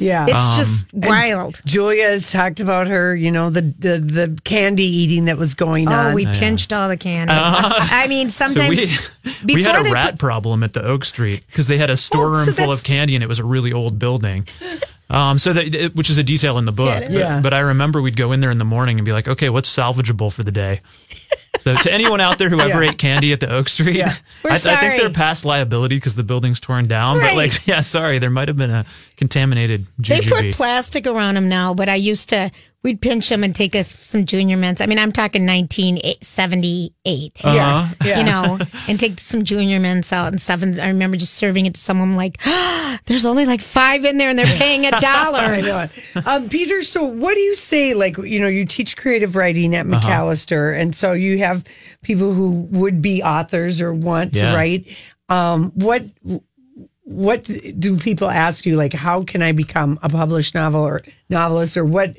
Yeah. 0.00 0.26
It's 0.28 0.56
just 0.56 0.92
wild. 0.94 1.60
Julia 1.66 2.04
has 2.08 2.30
talked 2.32 2.58
about 2.60 2.86
her, 2.88 3.14
you 3.14 3.30
know, 3.30 3.50
the, 3.50 3.60
the, 3.60 3.98
the 3.98 4.38
candy 4.44 4.84
eating 4.84 5.26
that 5.26 5.36
was 5.38 5.54
going 5.54 5.88
on. 5.88 6.12
Oh, 6.12 6.14
we 6.14 6.24
pinched 6.24 6.72
all 6.72 6.88
the 6.88 6.96
candy. 6.96 7.32
I 7.34 8.06
mean, 8.08 8.30
So 8.30 8.46
sometimes 8.46 8.70
we 8.70 8.86
we 9.44 9.56
before 9.56 9.74
had 9.74 9.86
a 9.86 9.90
rat 9.92 10.10
put- 10.12 10.18
problem 10.20 10.62
at 10.62 10.72
the 10.72 10.82
Oak 10.82 11.04
Street 11.04 11.44
because 11.46 11.66
they 11.66 11.78
had 11.78 11.90
a 11.90 11.96
storeroom 11.96 12.44
so 12.46 12.52
full 12.52 12.72
of 12.72 12.82
candy 12.82 13.14
and 13.14 13.22
it 13.22 13.28
was 13.28 13.38
a 13.38 13.44
really 13.44 13.72
old 13.72 13.98
building. 13.98 14.48
Um, 15.10 15.38
so 15.38 15.52
that 15.52 15.90
which 15.94 16.08
is 16.08 16.18
a 16.18 16.22
detail 16.22 16.56
in 16.58 16.64
the 16.66 16.72
book. 16.72 17.00
But, 17.02 17.10
Yeah. 17.10 17.40
but 17.42 17.52
I 17.52 17.58
remember 17.60 18.00
we'd 18.00 18.16
go 18.16 18.32
in 18.32 18.40
there 18.40 18.50
in 18.52 18.58
the 18.58 18.64
morning 18.64 18.98
and 18.98 19.04
be 19.04 19.12
like, 19.12 19.26
okay, 19.28 19.50
what's 19.50 19.68
salvageable 19.74 20.32
for 20.32 20.44
the 20.44 20.52
day? 20.52 20.80
So 21.58 21.74
to 21.74 21.92
anyone 21.92 22.20
out 22.20 22.38
there 22.38 22.48
who 22.48 22.60
ever 22.60 22.82
Yeah. 22.84 22.90
ate 22.90 22.98
candy 22.98 23.32
at 23.32 23.40
the 23.40 23.50
Oak 23.52 23.68
Street, 23.68 23.96
Yeah. 23.96 24.14
We're 24.44 24.52
I, 24.52 24.54
I 24.54 24.58
think 24.58 24.96
they're 25.00 25.10
past 25.10 25.44
liability 25.44 25.96
because 25.96 26.14
the 26.14 26.22
building's 26.22 26.60
torn 26.60 26.86
down. 26.86 27.18
But 27.20 27.34
like, 27.34 27.66
yeah, 27.66 27.80
sorry, 27.82 28.18
there 28.18 28.30
might 28.30 28.48
have 28.48 28.56
been 28.56 28.70
a 28.70 28.84
contaminated 29.16 29.86
They 29.98 30.20
put 30.20 30.54
plastic 30.54 31.06
around 31.06 31.34
them 31.34 31.48
now, 31.48 31.74
but 31.74 31.88
I 31.90 31.96
used 31.96 32.30
to, 32.30 32.50
we'd 32.82 33.02
pinch 33.02 33.28
them 33.28 33.44
and 33.44 33.54
take 33.54 33.76
us 33.76 33.94
some 34.00 34.24
junior 34.24 34.56
mints. 34.56 34.80
I 34.80 34.86
mean, 34.86 34.98
I'm 34.98 35.12
talking 35.12 35.44
1978. 36.24 37.40
Uh-huh. 37.44 37.54
yeah. 37.54 37.90
yeah. 38.04 38.18
You 38.18 38.24
know, 38.24 38.58
and 38.88 38.98
take 38.98 39.20
some 39.20 39.44
junior 39.44 39.78
mints 39.80 40.12
out 40.12 40.28
and 40.28 40.40
stuff. 40.40 40.62
And 40.62 40.78
I 40.80 40.88
remember 40.88 41.16
just 41.18 41.34
serving 41.34 41.66
it 41.66 41.74
to 41.74 41.80
someone 41.80 42.16
like, 42.16 42.40
there's 43.04 43.26
only 43.26 43.44
like 43.46 43.60
five 43.60 44.04
in 44.04 44.16
there 44.18 44.30
and 44.30 44.38
they're 44.38 44.46
paying 44.58 44.86
a 44.86 44.98
dollar. 45.00 45.60
know. 45.60 45.88
Um, 46.24 46.48
Peter, 46.48 46.82
so 46.82 47.04
what 47.04 47.34
do 47.34 47.40
you 47.40 47.54
say? 47.54 47.94
Like, 47.94 48.16
you 48.18 48.40
know, 48.40 48.48
you 48.48 48.64
teach 48.64 48.96
creative 48.96 49.36
writing 49.36 49.74
at 49.76 49.86
Uh-huh. 49.86 50.00
Macalester, 50.00 50.78
and 50.78 50.94
so 50.94 51.12
you 51.12 51.38
have 51.40 51.64
people 52.02 52.32
who 52.32 52.50
would 52.70 53.02
be 53.02 53.22
authors 53.22 53.80
or 53.80 53.92
want 53.92 54.34
Yeah. 54.34 54.50
to 54.52 54.56
write. 54.56 54.86
Um, 55.28 55.70
what 55.74 56.04
what 57.04 57.44
do 57.78 57.98
people 57.98 58.28
ask 58.30 58.64
you? 58.66 58.76
Like, 58.76 58.92
how 58.92 59.22
can 59.24 59.42
I 59.42 59.52
become 59.52 59.98
a 60.02 60.08
published 60.08 60.54
novel 60.54 60.82
or 60.82 61.02
novelist, 61.28 61.76
or 61.76 61.84
what? 61.84 62.16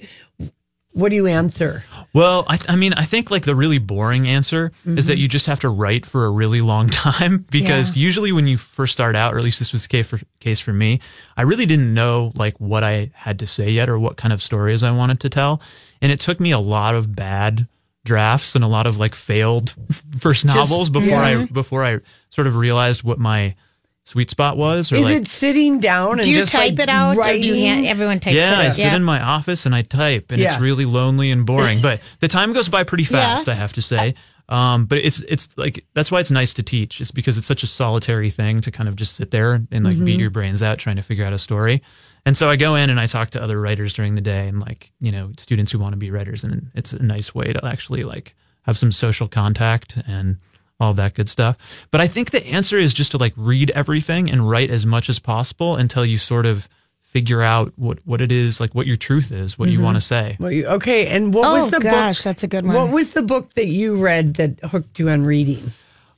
What 0.93 1.07
do 1.07 1.15
you 1.15 1.25
answer? 1.27 1.85
Well, 2.13 2.43
I, 2.49 2.59
I 2.67 2.75
mean, 2.75 2.91
I 2.91 3.05
think 3.05 3.31
like 3.31 3.45
the 3.45 3.55
really 3.55 3.77
boring 3.77 4.27
answer 4.27 4.73
is 4.85 5.07
that 5.07 5.17
you 5.17 5.29
just 5.29 5.47
have 5.47 5.61
to 5.61 5.69
write 5.69 6.05
for 6.05 6.25
a 6.25 6.29
really 6.29 6.59
long 6.59 6.89
time 6.89 7.45
because 7.49 7.95
usually 7.95 8.33
when 8.33 8.45
you 8.45 8.57
first 8.57 8.91
start 8.91 9.15
out, 9.15 9.33
or 9.33 9.37
at 9.37 9.43
least 9.45 9.59
this 9.59 9.71
was 9.71 9.83
the 9.83 9.87
case 9.87 10.09
for, 10.09 10.19
case 10.41 10.59
for 10.59 10.73
me, 10.73 10.99
I 11.37 11.43
really 11.43 11.65
didn't 11.65 11.93
know 11.93 12.33
like 12.35 12.59
what 12.59 12.83
I 12.83 13.11
had 13.13 13.39
to 13.39 13.47
say 13.47 13.71
yet 13.71 13.87
or 13.87 13.97
what 13.97 14.17
kind 14.17 14.33
of 14.33 14.41
stories 14.41 14.83
I 14.83 14.91
wanted 14.91 15.21
to 15.21 15.29
tell. 15.29 15.61
And 16.01 16.11
it 16.11 16.19
took 16.19 16.41
me 16.41 16.51
a 16.51 16.59
lot 16.59 16.93
of 16.93 17.15
bad 17.15 17.67
drafts 18.03 18.55
and 18.55 18.63
a 18.63 18.67
lot 18.67 18.87
of 18.87 18.97
like 18.97 19.15
failed 19.15 19.73
first 20.19 20.45
novels 20.45 20.89
before 20.89 21.17
I, 21.19 21.45
before 21.45 21.83
I 21.83 21.99
sort 22.29 22.47
of 22.47 22.55
realized 22.55 23.03
what 23.03 23.19
my 23.19 23.55
sweet 24.03 24.29
spot 24.29 24.57
was. 24.57 24.91
Or 24.91 24.95
Is 24.95 25.03
like, 25.03 25.21
it 25.21 25.27
sitting 25.27 25.79
down 25.79 26.13
and 26.13 26.23
Do 26.23 26.31
you 26.31 26.37
just 26.37 26.51
type 26.51 26.71
like 26.71 26.79
it 26.79 26.89
out 26.89 27.17
or 27.17 27.23
do 27.23 27.37
you 27.37 27.53
hand, 27.55 27.85
everyone 27.85 28.19
types 28.19 28.35
yeah, 28.35 28.59
I 28.59 28.65
it? 28.67 28.73
sit 28.73 28.91
in 28.93 29.03
my 29.03 29.21
office 29.21 29.65
and 29.65 29.75
I 29.75 29.83
type, 29.83 30.31
and 30.31 30.41
it's 30.41 30.59
really 30.59 30.85
lonely 30.85 31.31
and 31.31 31.45
boring. 31.45 31.79
But 31.81 32.01
the 32.19 32.27
time 32.27 32.53
goes 32.53 32.69
by 32.69 32.83
pretty 32.83 33.03
fast, 33.05 33.47
Yeah. 33.47 33.53
I 33.53 33.55
have 33.57 33.73
to 33.73 33.81
say. 33.81 34.15
Um, 34.49 34.85
but 34.85 34.97
it's 34.97 35.21
it's 35.21 35.57
like 35.57 35.85
that's 35.93 36.11
why 36.11 36.19
it's 36.19 36.31
nice 36.31 36.53
to 36.55 36.63
teach. 36.63 36.99
It's 36.99 37.11
because 37.11 37.37
it's 37.37 37.47
such 37.47 37.63
a 37.63 37.67
solitary 37.67 38.29
thing 38.31 38.59
to 38.61 38.71
kind 38.71 38.89
of 38.89 38.97
just 38.97 39.15
sit 39.15 39.31
there 39.31 39.53
and 39.71 39.85
like 39.85 39.95
Mm-hmm. 39.95 40.03
beat 40.05 40.19
your 40.19 40.29
brains 40.29 40.61
out 40.61 40.77
trying 40.77 40.97
to 40.97 41.01
figure 41.03 41.23
out 41.23 41.31
a 41.31 41.37
story. 41.39 41.81
And 42.25 42.37
so 42.37 42.49
I 42.49 42.55
go 42.55 42.75
in 42.75 42.89
and 42.89 42.99
I 42.99 43.07
talk 43.07 43.31
to 43.31 43.41
other 43.41 43.59
writers 43.59 43.93
during 43.93 44.15
the 44.15 44.21
day 44.21 44.47
and 44.47 44.59
like 44.59 44.91
you 44.99 45.11
know 45.11 45.31
students 45.37 45.71
who 45.71 45.79
want 45.79 45.91
to 45.91 45.97
be 45.97 46.11
writers, 46.11 46.43
and 46.43 46.69
it's 46.75 46.93
a 46.93 47.01
nice 47.01 47.33
way 47.33 47.53
to 47.53 47.65
actually 47.65 48.03
like 48.03 48.35
have 48.63 48.77
some 48.77 48.91
social 48.91 49.27
contact 49.27 49.97
and 50.07 50.37
all 50.79 50.93
that 50.93 51.13
good 51.13 51.29
stuff. 51.29 51.87
But 51.91 52.01
I 52.01 52.07
think 52.07 52.31
the 52.31 52.45
answer 52.47 52.77
is 52.77 52.93
just 52.93 53.11
to 53.11 53.17
like 53.17 53.33
read 53.35 53.71
everything 53.71 54.29
and 54.29 54.49
write 54.49 54.69
as 54.69 54.85
much 54.85 55.09
as 55.09 55.19
possible 55.19 55.75
until 55.75 56.05
you 56.05 56.17
sort 56.17 56.45
of 56.45 56.67
figure 56.99 57.41
out 57.41 57.73
what, 57.75 57.99
what 58.05 58.21
it 58.21 58.31
is, 58.31 58.59
like 58.61 58.73
what 58.73 58.87
your 58.87 58.95
truth 58.95 59.31
is, 59.33 59.59
what 59.59 59.67
you 59.67 59.75
mm-hmm. 59.75 59.83
want 59.85 59.97
to 59.97 60.01
say. 60.01 60.37
Well, 60.39 60.51
you- 60.51 60.65
okay, 60.67 61.07
and 61.07 61.33
what 61.33 61.45
Oh, 61.45 61.53
was 61.55 61.69
the 61.69 61.77
Oh 61.77 61.79
gosh, 61.81 62.19
book? 62.19 62.23
that's 62.23 62.43
a 62.43 62.47
good 62.47 62.65
one. 62.65 62.73
What 62.75 62.89
was 62.89 63.11
the 63.11 63.21
book 63.21 63.53
that 63.55 63.67
you 63.67 63.97
read 63.97 64.35
that 64.35 64.59
hooked 64.61 64.97
you 64.97 65.09
on 65.09 65.25
reading? 65.25 65.71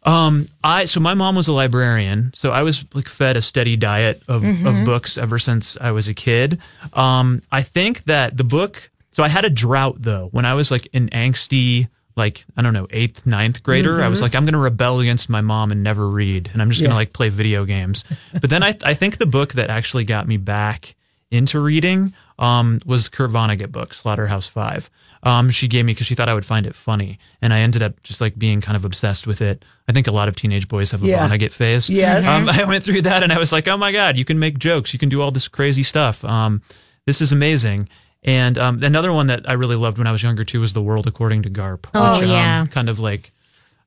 Um, 0.05 0.48
I 0.63 0.86
so 0.86 1.00
my 1.00 1.13
mom 1.13 1.36
was 1.36 1.48
a 1.48 1.53
librarian, 1.53 2.31
so 2.33 2.51
I 2.51 2.63
was 2.63 2.86
like 2.93 3.07
fed 3.07 3.38
a 3.38 3.41
steady 3.41 3.77
diet 3.77 4.22
of, 4.27 4.43
of 4.65 4.83
books 4.86 5.17
ever 5.17 5.39
since 5.39 5.77
I 5.79 5.91
was 5.91 6.07
a 6.07 6.13
kid. 6.13 6.60
Um, 6.93 7.41
I 7.51 7.62
think 7.62 8.03
that 8.05 8.36
the 8.38 8.43
book. 8.43 8.89
So 9.12 9.24
I 9.24 9.27
had 9.27 9.45
a 9.45 9.50
drought 9.50 9.98
though 10.00 10.27
when 10.31 10.45
I 10.45 10.55
was 10.55 10.72
like 10.72 10.88
an 10.93 11.10
angsty, 11.10 11.88
like 12.15 12.43
I 12.57 12.62
don't 12.63 12.74
know, 12.74 12.88
eighth, 12.89 13.25
ninth 13.25 13.62
grader. 13.63 14.01
I 14.03 14.07
was 14.10 14.22
like, 14.22 14.36
I'm 14.36 14.43
going 14.43 14.53
to 14.53 14.60
rebel 14.60 15.00
against 15.00 15.29
my 15.29 15.41
mom 15.41 15.72
and 15.72 15.83
never 15.83 16.10
read, 16.10 16.50
and 16.51 16.62
I'm 16.62 16.69
just 16.69 16.81
going 16.81 16.89
to 16.89 16.95
like 16.95 17.13
play 17.13 17.29
video 17.29 17.63
games. 17.63 18.03
but 18.41 18.50
then 18.50 18.63
I 18.63 18.75
I 18.83 18.95
think 18.95 19.17
the 19.17 19.25
book 19.25 19.53
that 19.53 19.69
actually 19.69 20.03
got 20.03 20.27
me 20.27 20.38
back 20.38 20.95
into 21.31 21.60
reading 21.60 22.13
um, 22.40 22.80
was 22.86 23.10
Kurt 23.10 23.32
Vonnegut 23.32 23.72
book, 23.72 23.94
Slaughterhouse 23.94 24.48
Five. 24.48 24.90
Um, 25.24 25.52
she 25.52 25.68
gave 25.70 25.86
me 25.86 25.94
because 25.94 26.06
she 26.08 26.16
thought 26.16 26.28
I 26.28 26.34
would 26.34 26.46
find 26.46 26.66
it 26.68 26.75
funny, 26.75 27.18
and 27.42 27.54
I 27.54 27.60
ended 27.60 27.82
up 27.82 28.02
just 28.04 28.20
like 28.20 28.38
being 28.38 28.60
kind 28.60 28.75
of 28.75 28.84
obsessed 28.84 29.25
with 29.25 29.42
it. 29.42 29.63
I 29.88 29.94
think 29.94 30.08
a 30.08 30.12
lot 30.12 30.28
of 30.28 30.36
teenage 30.36 30.68
boys 30.68 30.92
have 30.92 31.02
a 31.04 31.08
Yeah. 31.08 31.28
Vonnegut 31.28 31.52
phase. 31.54 31.90
Yes. 31.90 32.25
um, 32.28 32.50
I 32.50 32.66
went 32.66 32.84
through 32.84 33.04
that, 33.04 33.24
and 33.24 33.32
I 33.32 33.38
was 33.38 33.52
like, 33.54 33.68
oh 33.68 33.78
my 33.78 33.92
god, 33.92 34.18
you 34.18 34.25
can 34.25 34.38
make 34.40 34.58
jokes, 34.60 34.92
you 34.94 35.00
can 35.00 35.10
do 35.10 35.22
all 35.22 35.32
this 35.32 35.48
crazy 35.48 35.84
stuff. 35.84 36.25
Um, 36.25 36.62
this 37.06 37.22
is 37.22 37.32
amazing. 37.32 37.88
And 38.25 38.58
um, 38.58 38.82
another 38.84 39.12
one 39.12 39.28
that 39.28 39.50
I 39.50 39.54
really 39.54 39.75
loved 39.75 39.98
when 39.98 40.08
I 40.08 40.12
was 40.13 40.24
younger 40.24 40.44
too 40.46 40.62
was 40.62 40.72
The 40.74 40.82
World 40.82 41.08
According 41.08 41.44
to 41.44 41.50
Garp. 41.50 41.86
Oh, 41.94 42.13
which, 42.13 42.24
um, 42.24 42.30
yeah. 42.30 42.66
kind 42.66 42.88
of 42.90 43.00
like 43.00 43.32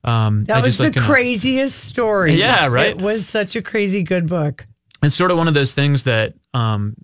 um, 0.03 0.45
That 0.45 0.57
I 0.57 0.61
was 0.61 0.77
just 0.77 0.77
the 0.77 0.83
like, 0.85 0.95
you 0.95 1.01
know, 1.01 1.07
craziest 1.07 1.79
story. 1.79 2.33
Yeah, 2.33 2.67
right? 2.67 2.89
It 2.89 3.01
was 3.01 3.27
such 3.27 3.55
a 3.55 3.61
crazy 3.61 4.03
good 4.03 4.27
book. 4.27 4.65
it's 5.03 5.15
sort 5.15 5.31
of 5.31 5.37
one 5.37 5.47
of 5.47 5.53
those 5.55 5.73
things 5.73 6.03
that 6.03 6.33
um 6.57 6.95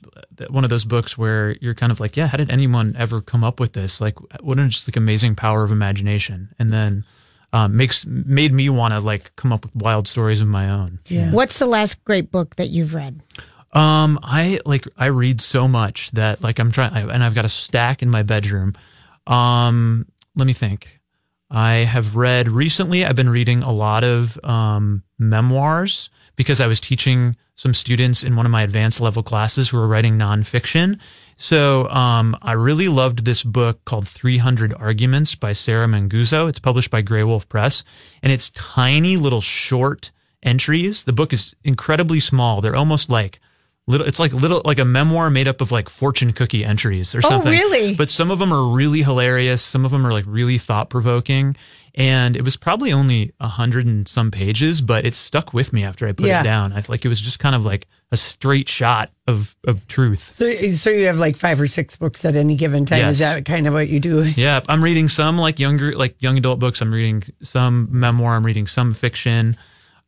one 0.49 0.63
of 0.63 0.69
those 0.69 0.85
books 0.85 1.17
where 1.17 1.55
you're 1.61 1.75
kind 1.75 1.91
of 1.91 1.99
like 1.99 2.17
yeah 2.17 2.27
how 2.27 2.37
did 2.37 2.49
anyone 2.49 2.95
ever 2.97 3.21
come 3.21 3.43
up 3.43 3.59
with 3.59 3.73
this? 3.73 4.01
Like 4.01 4.17
what 4.41 4.59
a 4.59 4.67
just 4.67 4.87
like 4.87 4.97
amazing 4.97 5.35
power 5.35 5.63
of 5.63 5.71
imagination. 5.71 6.53
And 6.59 6.73
then 6.73 7.05
um, 7.51 7.77
makes 7.77 8.05
made 8.05 8.51
me 8.51 8.69
want 8.69 8.93
to 8.93 8.99
like 8.99 9.35
come 9.35 9.53
up 9.53 9.63
with 9.63 9.75
wild 9.75 10.07
stories 10.07 10.41
of 10.41 10.47
my 10.47 10.69
own. 10.69 10.99
Yeah. 11.07 11.31
What's 11.31 11.59
the 11.59 11.67
last 11.67 12.03
great 12.03 12.31
book 12.31 12.55
that 12.55 12.69
you've 12.69 12.93
read? 12.93 13.21
um 13.75 14.19
i 14.21 14.59
like 14.67 14.87
i 14.97 15.07
read 15.07 15.41
so 15.41 15.67
much 15.67 16.11
that 16.11 16.43
like 16.43 16.59
i'm 16.59 16.71
trying 16.71 16.93
I, 16.93 17.11
and 17.11 17.23
i've 17.23 17.33
got 17.33 17.43
a 17.43 17.49
stack 17.49 18.03
in 18.03 18.09
my 18.09 18.21
bedroom. 18.21 18.73
Um 19.25 20.05
let 20.35 20.45
me 20.45 20.53
think. 20.53 20.99
I 21.49 21.85
have 21.85 22.15
read 22.15 22.47
recently, 22.47 23.05
I've 23.05 23.15
been 23.15 23.29
reading 23.29 23.61
a 23.61 23.71
lot 23.71 24.03
of 24.03 24.43
um, 24.43 25.03
memoirs 25.19 26.09
because 26.35 26.59
I 26.59 26.67
was 26.67 26.79
teaching 26.79 27.35
some 27.55 27.73
students 27.73 28.23
in 28.23 28.35
one 28.35 28.45
of 28.45 28.51
my 28.51 28.63
advanced 28.63 28.99
level 28.99 29.23
classes 29.23 29.69
who 29.69 29.77
were 29.77 29.87
writing 29.87 30.17
nonfiction. 30.17 30.99
So 31.37 31.87
um, 31.89 32.35
I 32.41 32.53
really 32.53 32.87
loved 32.87 33.25
this 33.25 33.43
book 33.43 33.83
called 33.85 34.07
300 34.07 34.73
Arguments 34.73 35.35
by 35.35 35.53
Sarah 35.53 35.87
Manguso. 35.87 36.49
It's 36.49 36.59
published 36.59 36.89
by 36.89 37.03
Graywolf 37.03 37.47
Press, 37.47 37.83
and 38.21 38.31
it's 38.31 38.49
tiny 38.51 39.17
little 39.17 39.41
short 39.41 40.11
entries. 40.41 41.03
The 41.03 41.13
book 41.13 41.33
is 41.33 41.55
incredibly 41.63 42.19
small. 42.19 42.61
They're 42.61 42.75
almost 42.75 43.09
like 43.09 43.39
little. 43.87 44.05
It's 44.07 44.19
like 44.19 44.33
little 44.33 44.61
like 44.65 44.79
a 44.79 44.85
memoir 44.85 45.29
made 45.29 45.47
up 45.47 45.61
of 45.61 45.71
like 45.71 45.89
fortune 45.89 46.33
cookie 46.33 46.65
entries 46.65 47.15
or 47.15 47.21
something. 47.21 47.53
Oh, 47.53 47.55
really? 47.55 47.95
But 47.95 48.09
some 48.09 48.31
of 48.31 48.39
them 48.39 48.53
are 48.53 48.75
really 48.75 49.03
hilarious. 49.03 49.63
Some 49.63 49.85
of 49.85 49.91
them 49.91 50.05
are 50.05 50.11
like 50.11 50.25
really 50.27 50.57
thought 50.57 50.89
provoking. 50.89 51.55
And 51.95 52.35
it 52.35 52.43
was 52.43 52.57
probably 52.57 52.91
only 52.91 53.33
a 53.39 53.47
hundred 53.47 53.85
and 53.85 54.07
some 54.07 54.31
pages, 54.31 54.81
but 54.81 55.05
it 55.05 55.13
stuck 55.13 55.53
with 55.53 55.71
me 55.73 55.83
after 55.83 56.07
I 56.07 56.11
put 56.11 56.25
Yeah. 56.25 56.41
it 56.41 56.43
down. 56.43 56.73
I 56.73 56.81
feel 56.81 56.93
like 56.93 57.05
it 57.05 57.09
was 57.09 57.21
just 57.21 57.37
kind 57.37 57.55
of 57.55 57.65
like 57.65 57.87
a 58.11 58.17
straight 58.17 58.67
shot 58.67 59.11
of 59.27 59.55
of 59.67 59.87
truth. 59.87 60.33
So, 60.33 60.51
so 60.69 60.89
you 60.89 61.05
have 61.05 61.17
like 61.17 61.37
five 61.37 61.61
or 61.61 61.67
six 61.67 61.95
books 61.95 62.25
at 62.25 62.35
any 62.35 62.55
given 62.55 62.85
time. 62.85 63.05
Is 63.09 63.19
that 63.19 63.45
kind 63.45 63.67
of 63.67 63.73
what 63.73 63.89
you 63.89 63.99
do? 63.99 64.23
Yeah, 64.23 64.61
I'm 64.67 64.83
reading 64.83 65.07
some 65.07 65.37
like 65.37 65.59
younger, 65.59 65.93
like 65.93 66.15
young 66.19 66.37
adult 66.37 66.59
books. 66.59 66.81
I'm 66.81 66.91
reading 66.93 67.23
some 67.43 67.87
memoir. 67.91 68.35
I'm 68.35 68.45
reading 68.45 68.65
some 68.67 68.93
fiction, 68.95 69.55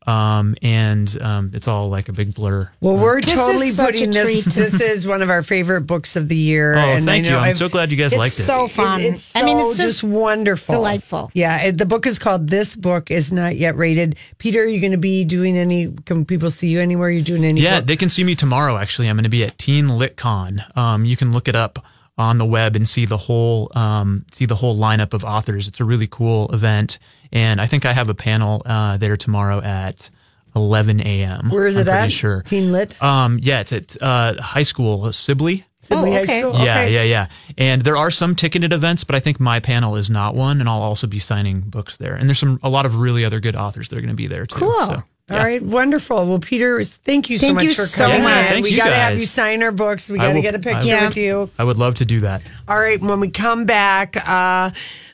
um, 0.07 0.55
and 0.61 1.17
um, 1.21 1.51
it's 1.53 1.67
all 1.67 1.89
like 1.89 2.09
a 2.09 2.13
big 2.13 2.33
blur. 2.33 2.69
Well, 2.81 2.95
we're 2.97 3.21
This 3.21 3.33
totally 3.33 3.71
putting 3.75 4.11
this. 4.11 4.43
treat. 4.43 4.53
This 4.65 4.79
is 4.81 5.07
one 5.07 5.21
of 5.21 5.29
our 5.29 5.41
favorite 5.43 5.81
books 5.81 6.15
of 6.15 6.27
the 6.29 6.35
year. 6.35 6.75
Oh, 6.75 6.79
and 6.79 7.05
thank 7.05 7.25
I 7.25 7.27
you! 7.27 7.33
know 7.33 7.39
I'm 7.39 7.49
I've- 7.49 7.55
so 7.57 7.69
glad 7.69 7.91
you 7.91 7.97
guys 7.97 8.13
It's 8.13 8.17
liked 8.17 8.33
it. 8.35 8.39
It's 8.39 8.45
so 8.47 8.67
fun. 8.67 9.01
It- 9.01 9.13
it's 9.15 9.35
I 9.35 9.43
mean, 9.43 9.57
it's 9.59 9.77
so 9.77 9.83
just 9.83 10.03
wonderful, 10.03 10.75
delightful. 10.75 11.31
Yeah, 11.33 11.57
it, 11.61 11.77
the 11.77 11.85
book 11.85 12.05
is 12.05 12.19
called 12.19 12.47
"This 12.49 12.75
Book 12.75 13.09
Is 13.11 13.31
Not 13.33 13.55
Yet 13.57 13.75
Rated." 13.77 14.17
Peter, 14.37 14.61
are 14.61 14.65
you 14.67 14.79
going 14.79 14.91
to 14.91 14.97
be 14.97 15.23
doing 15.25 15.57
any? 15.57 15.91
Can 16.05 16.25
people 16.25 16.51
see 16.51 16.69
you 16.69 16.79
anywhere? 16.79 17.09
You're 17.09 17.23
doing 17.23 17.43
any? 17.45 17.61
Yeah, 17.61 17.79
book? 17.79 17.87
they 17.87 17.97
can 17.97 18.09
see 18.09 18.23
me 18.23 18.35
tomorrow. 18.35 18.77
Actually, 18.77 19.09
I'm 19.09 19.15
going 19.15 19.23
to 19.23 19.29
be 19.29 19.43
at 19.43 19.57
Teen 19.57 19.87
LitCon. 19.87 20.77
Um, 20.77 21.05
you 21.05 21.17
can 21.17 21.31
look 21.31 21.47
it 21.47 21.55
up 21.55 21.83
on 22.17 22.37
the 22.37 22.45
web 22.45 22.75
and 22.75 22.87
see 22.87 23.05
the 23.05 23.17
whole 23.17 23.71
um, 23.75 24.25
see 24.31 24.45
the 24.45 24.55
whole 24.55 24.77
lineup 24.77 25.13
of 25.13 25.23
authors. 25.25 25.67
It's 25.67 25.79
a 25.79 25.85
really 25.85 26.07
cool 26.07 26.49
event, 26.53 26.97
and 27.31 27.59
I 27.59 27.65
think 27.67 27.85
I 27.85 27.93
have 27.93 28.09
a 28.09 28.15
panel 28.15 28.61
uh, 28.65 28.97
there 28.97 29.17
tomorrow 29.17 29.61
at 29.61 30.09
11 30.55 31.01
a.m. 31.01 31.49
Where 31.49 31.67
is 31.67 31.75
it 31.75 31.81
I'm 31.81 31.87
it 31.87 31.91
pretty 31.91 32.05
at? 32.05 32.11
Sure. 32.13 32.41
Teen 32.43 32.71
Lit? 32.71 33.01
Um, 33.03 33.39
yeah, 33.41 33.59
it's 33.59 33.73
at 33.73 34.01
uh, 34.01 34.41
high 34.41 34.63
school, 34.63 35.11
Sibley. 35.11 35.65
Sibley 35.81 36.11
Oh, 36.11 36.13
High. 36.13 36.25
School? 36.25 36.53
Yeah, 36.65 36.79
Okay. 36.79 36.93
yeah, 36.95 37.03
yeah. 37.03 37.27
And 37.59 37.81
there 37.83 37.97
are 37.97 38.09
some 38.09 38.33
ticketed 38.35 38.71
events, 38.73 39.03
but 39.03 39.15
I 39.15 39.19
think 39.19 39.39
my 39.39 39.59
panel 39.59 39.97
is 39.97 40.09
not 40.09 40.33
one, 40.33 40.59
and 40.61 40.67
I'll 40.69 40.81
also 40.81 41.05
be 41.07 41.19
signing 41.19 41.59
books 41.61 41.97
there. 41.97 42.15
And 42.15 42.27
there's 42.27 42.39
some 42.39 42.59
a 42.63 42.69
lot 42.69 42.85
of 42.87 42.95
really 42.95 43.23
other 43.25 43.39
good 43.41 43.55
authors 43.55 43.89
that 43.89 43.97
are 43.97 44.01
going 44.01 44.09
to 44.09 44.15
be 44.15 44.25
there 44.27 44.45
too. 44.47 44.55
Cool. 44.59 44.85
So, 44.87 45.03
All 45.27 45.37
right, 45.37 45.59
wonderful. 45.61 46.27
Well, 46.27 46.37
Peter, 46.37 46.83
thank 46.83 47.31
you 47.31 47.39
so 47.39 47.47
Thank 47.47 47.55
much 47.55 47.63
you 47.65 47.73
for 47.73 47.81
so 47.81 48.05
coming. 48.05 48.21
much. 48.23 48.37
in. 48.45 48.47
Thank 48.51 48.63
we 48.65 48.71
you 48.71 48.77
gotta 48.77 48.93
have 48.93 49.13
you 49.13 49.25
sign 49.25 49.63
our 49.63 49.71
books. 49.71 50.07
We 50.07 50.19
got 50.19 50.33
to 50.33 50.41
get 50.41 50.53
a 50.53 50.59
picture 50.59 50.83
Yeah. 50.83 51.07
with 51.07 51.17
you. 51.17 51.49
I 51.57 51.63
would 51.63 51.77
love 51.77 51.95
to 51.95 52.05
do 52.05 52.19
that. 52.19 52.43
All 52.67 52.77
right, 52.77 53.01
when 53.01 53.19
we 53.19 53.29
come 53.31 53.65
back, 53.65 54.15
uh, 54.29 54.69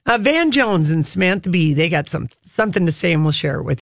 uh, 0.05 0.17
Van 0.19 0.51
Jones 0.51 0.91
and 0.91 1.05
Samantha 1.05 1.49
Bee, 1.49 1.73
they 1.73 1.87
got 1.87 2.09
some 2.09 2.27
something 2.43 2.85
to 2.85 2.91
say, 2.91 3.13
and 3.13 3.23
we'll 3.23 3.31
share 3.31 3.59
it 3.59 3.63
with. 3.63 3.79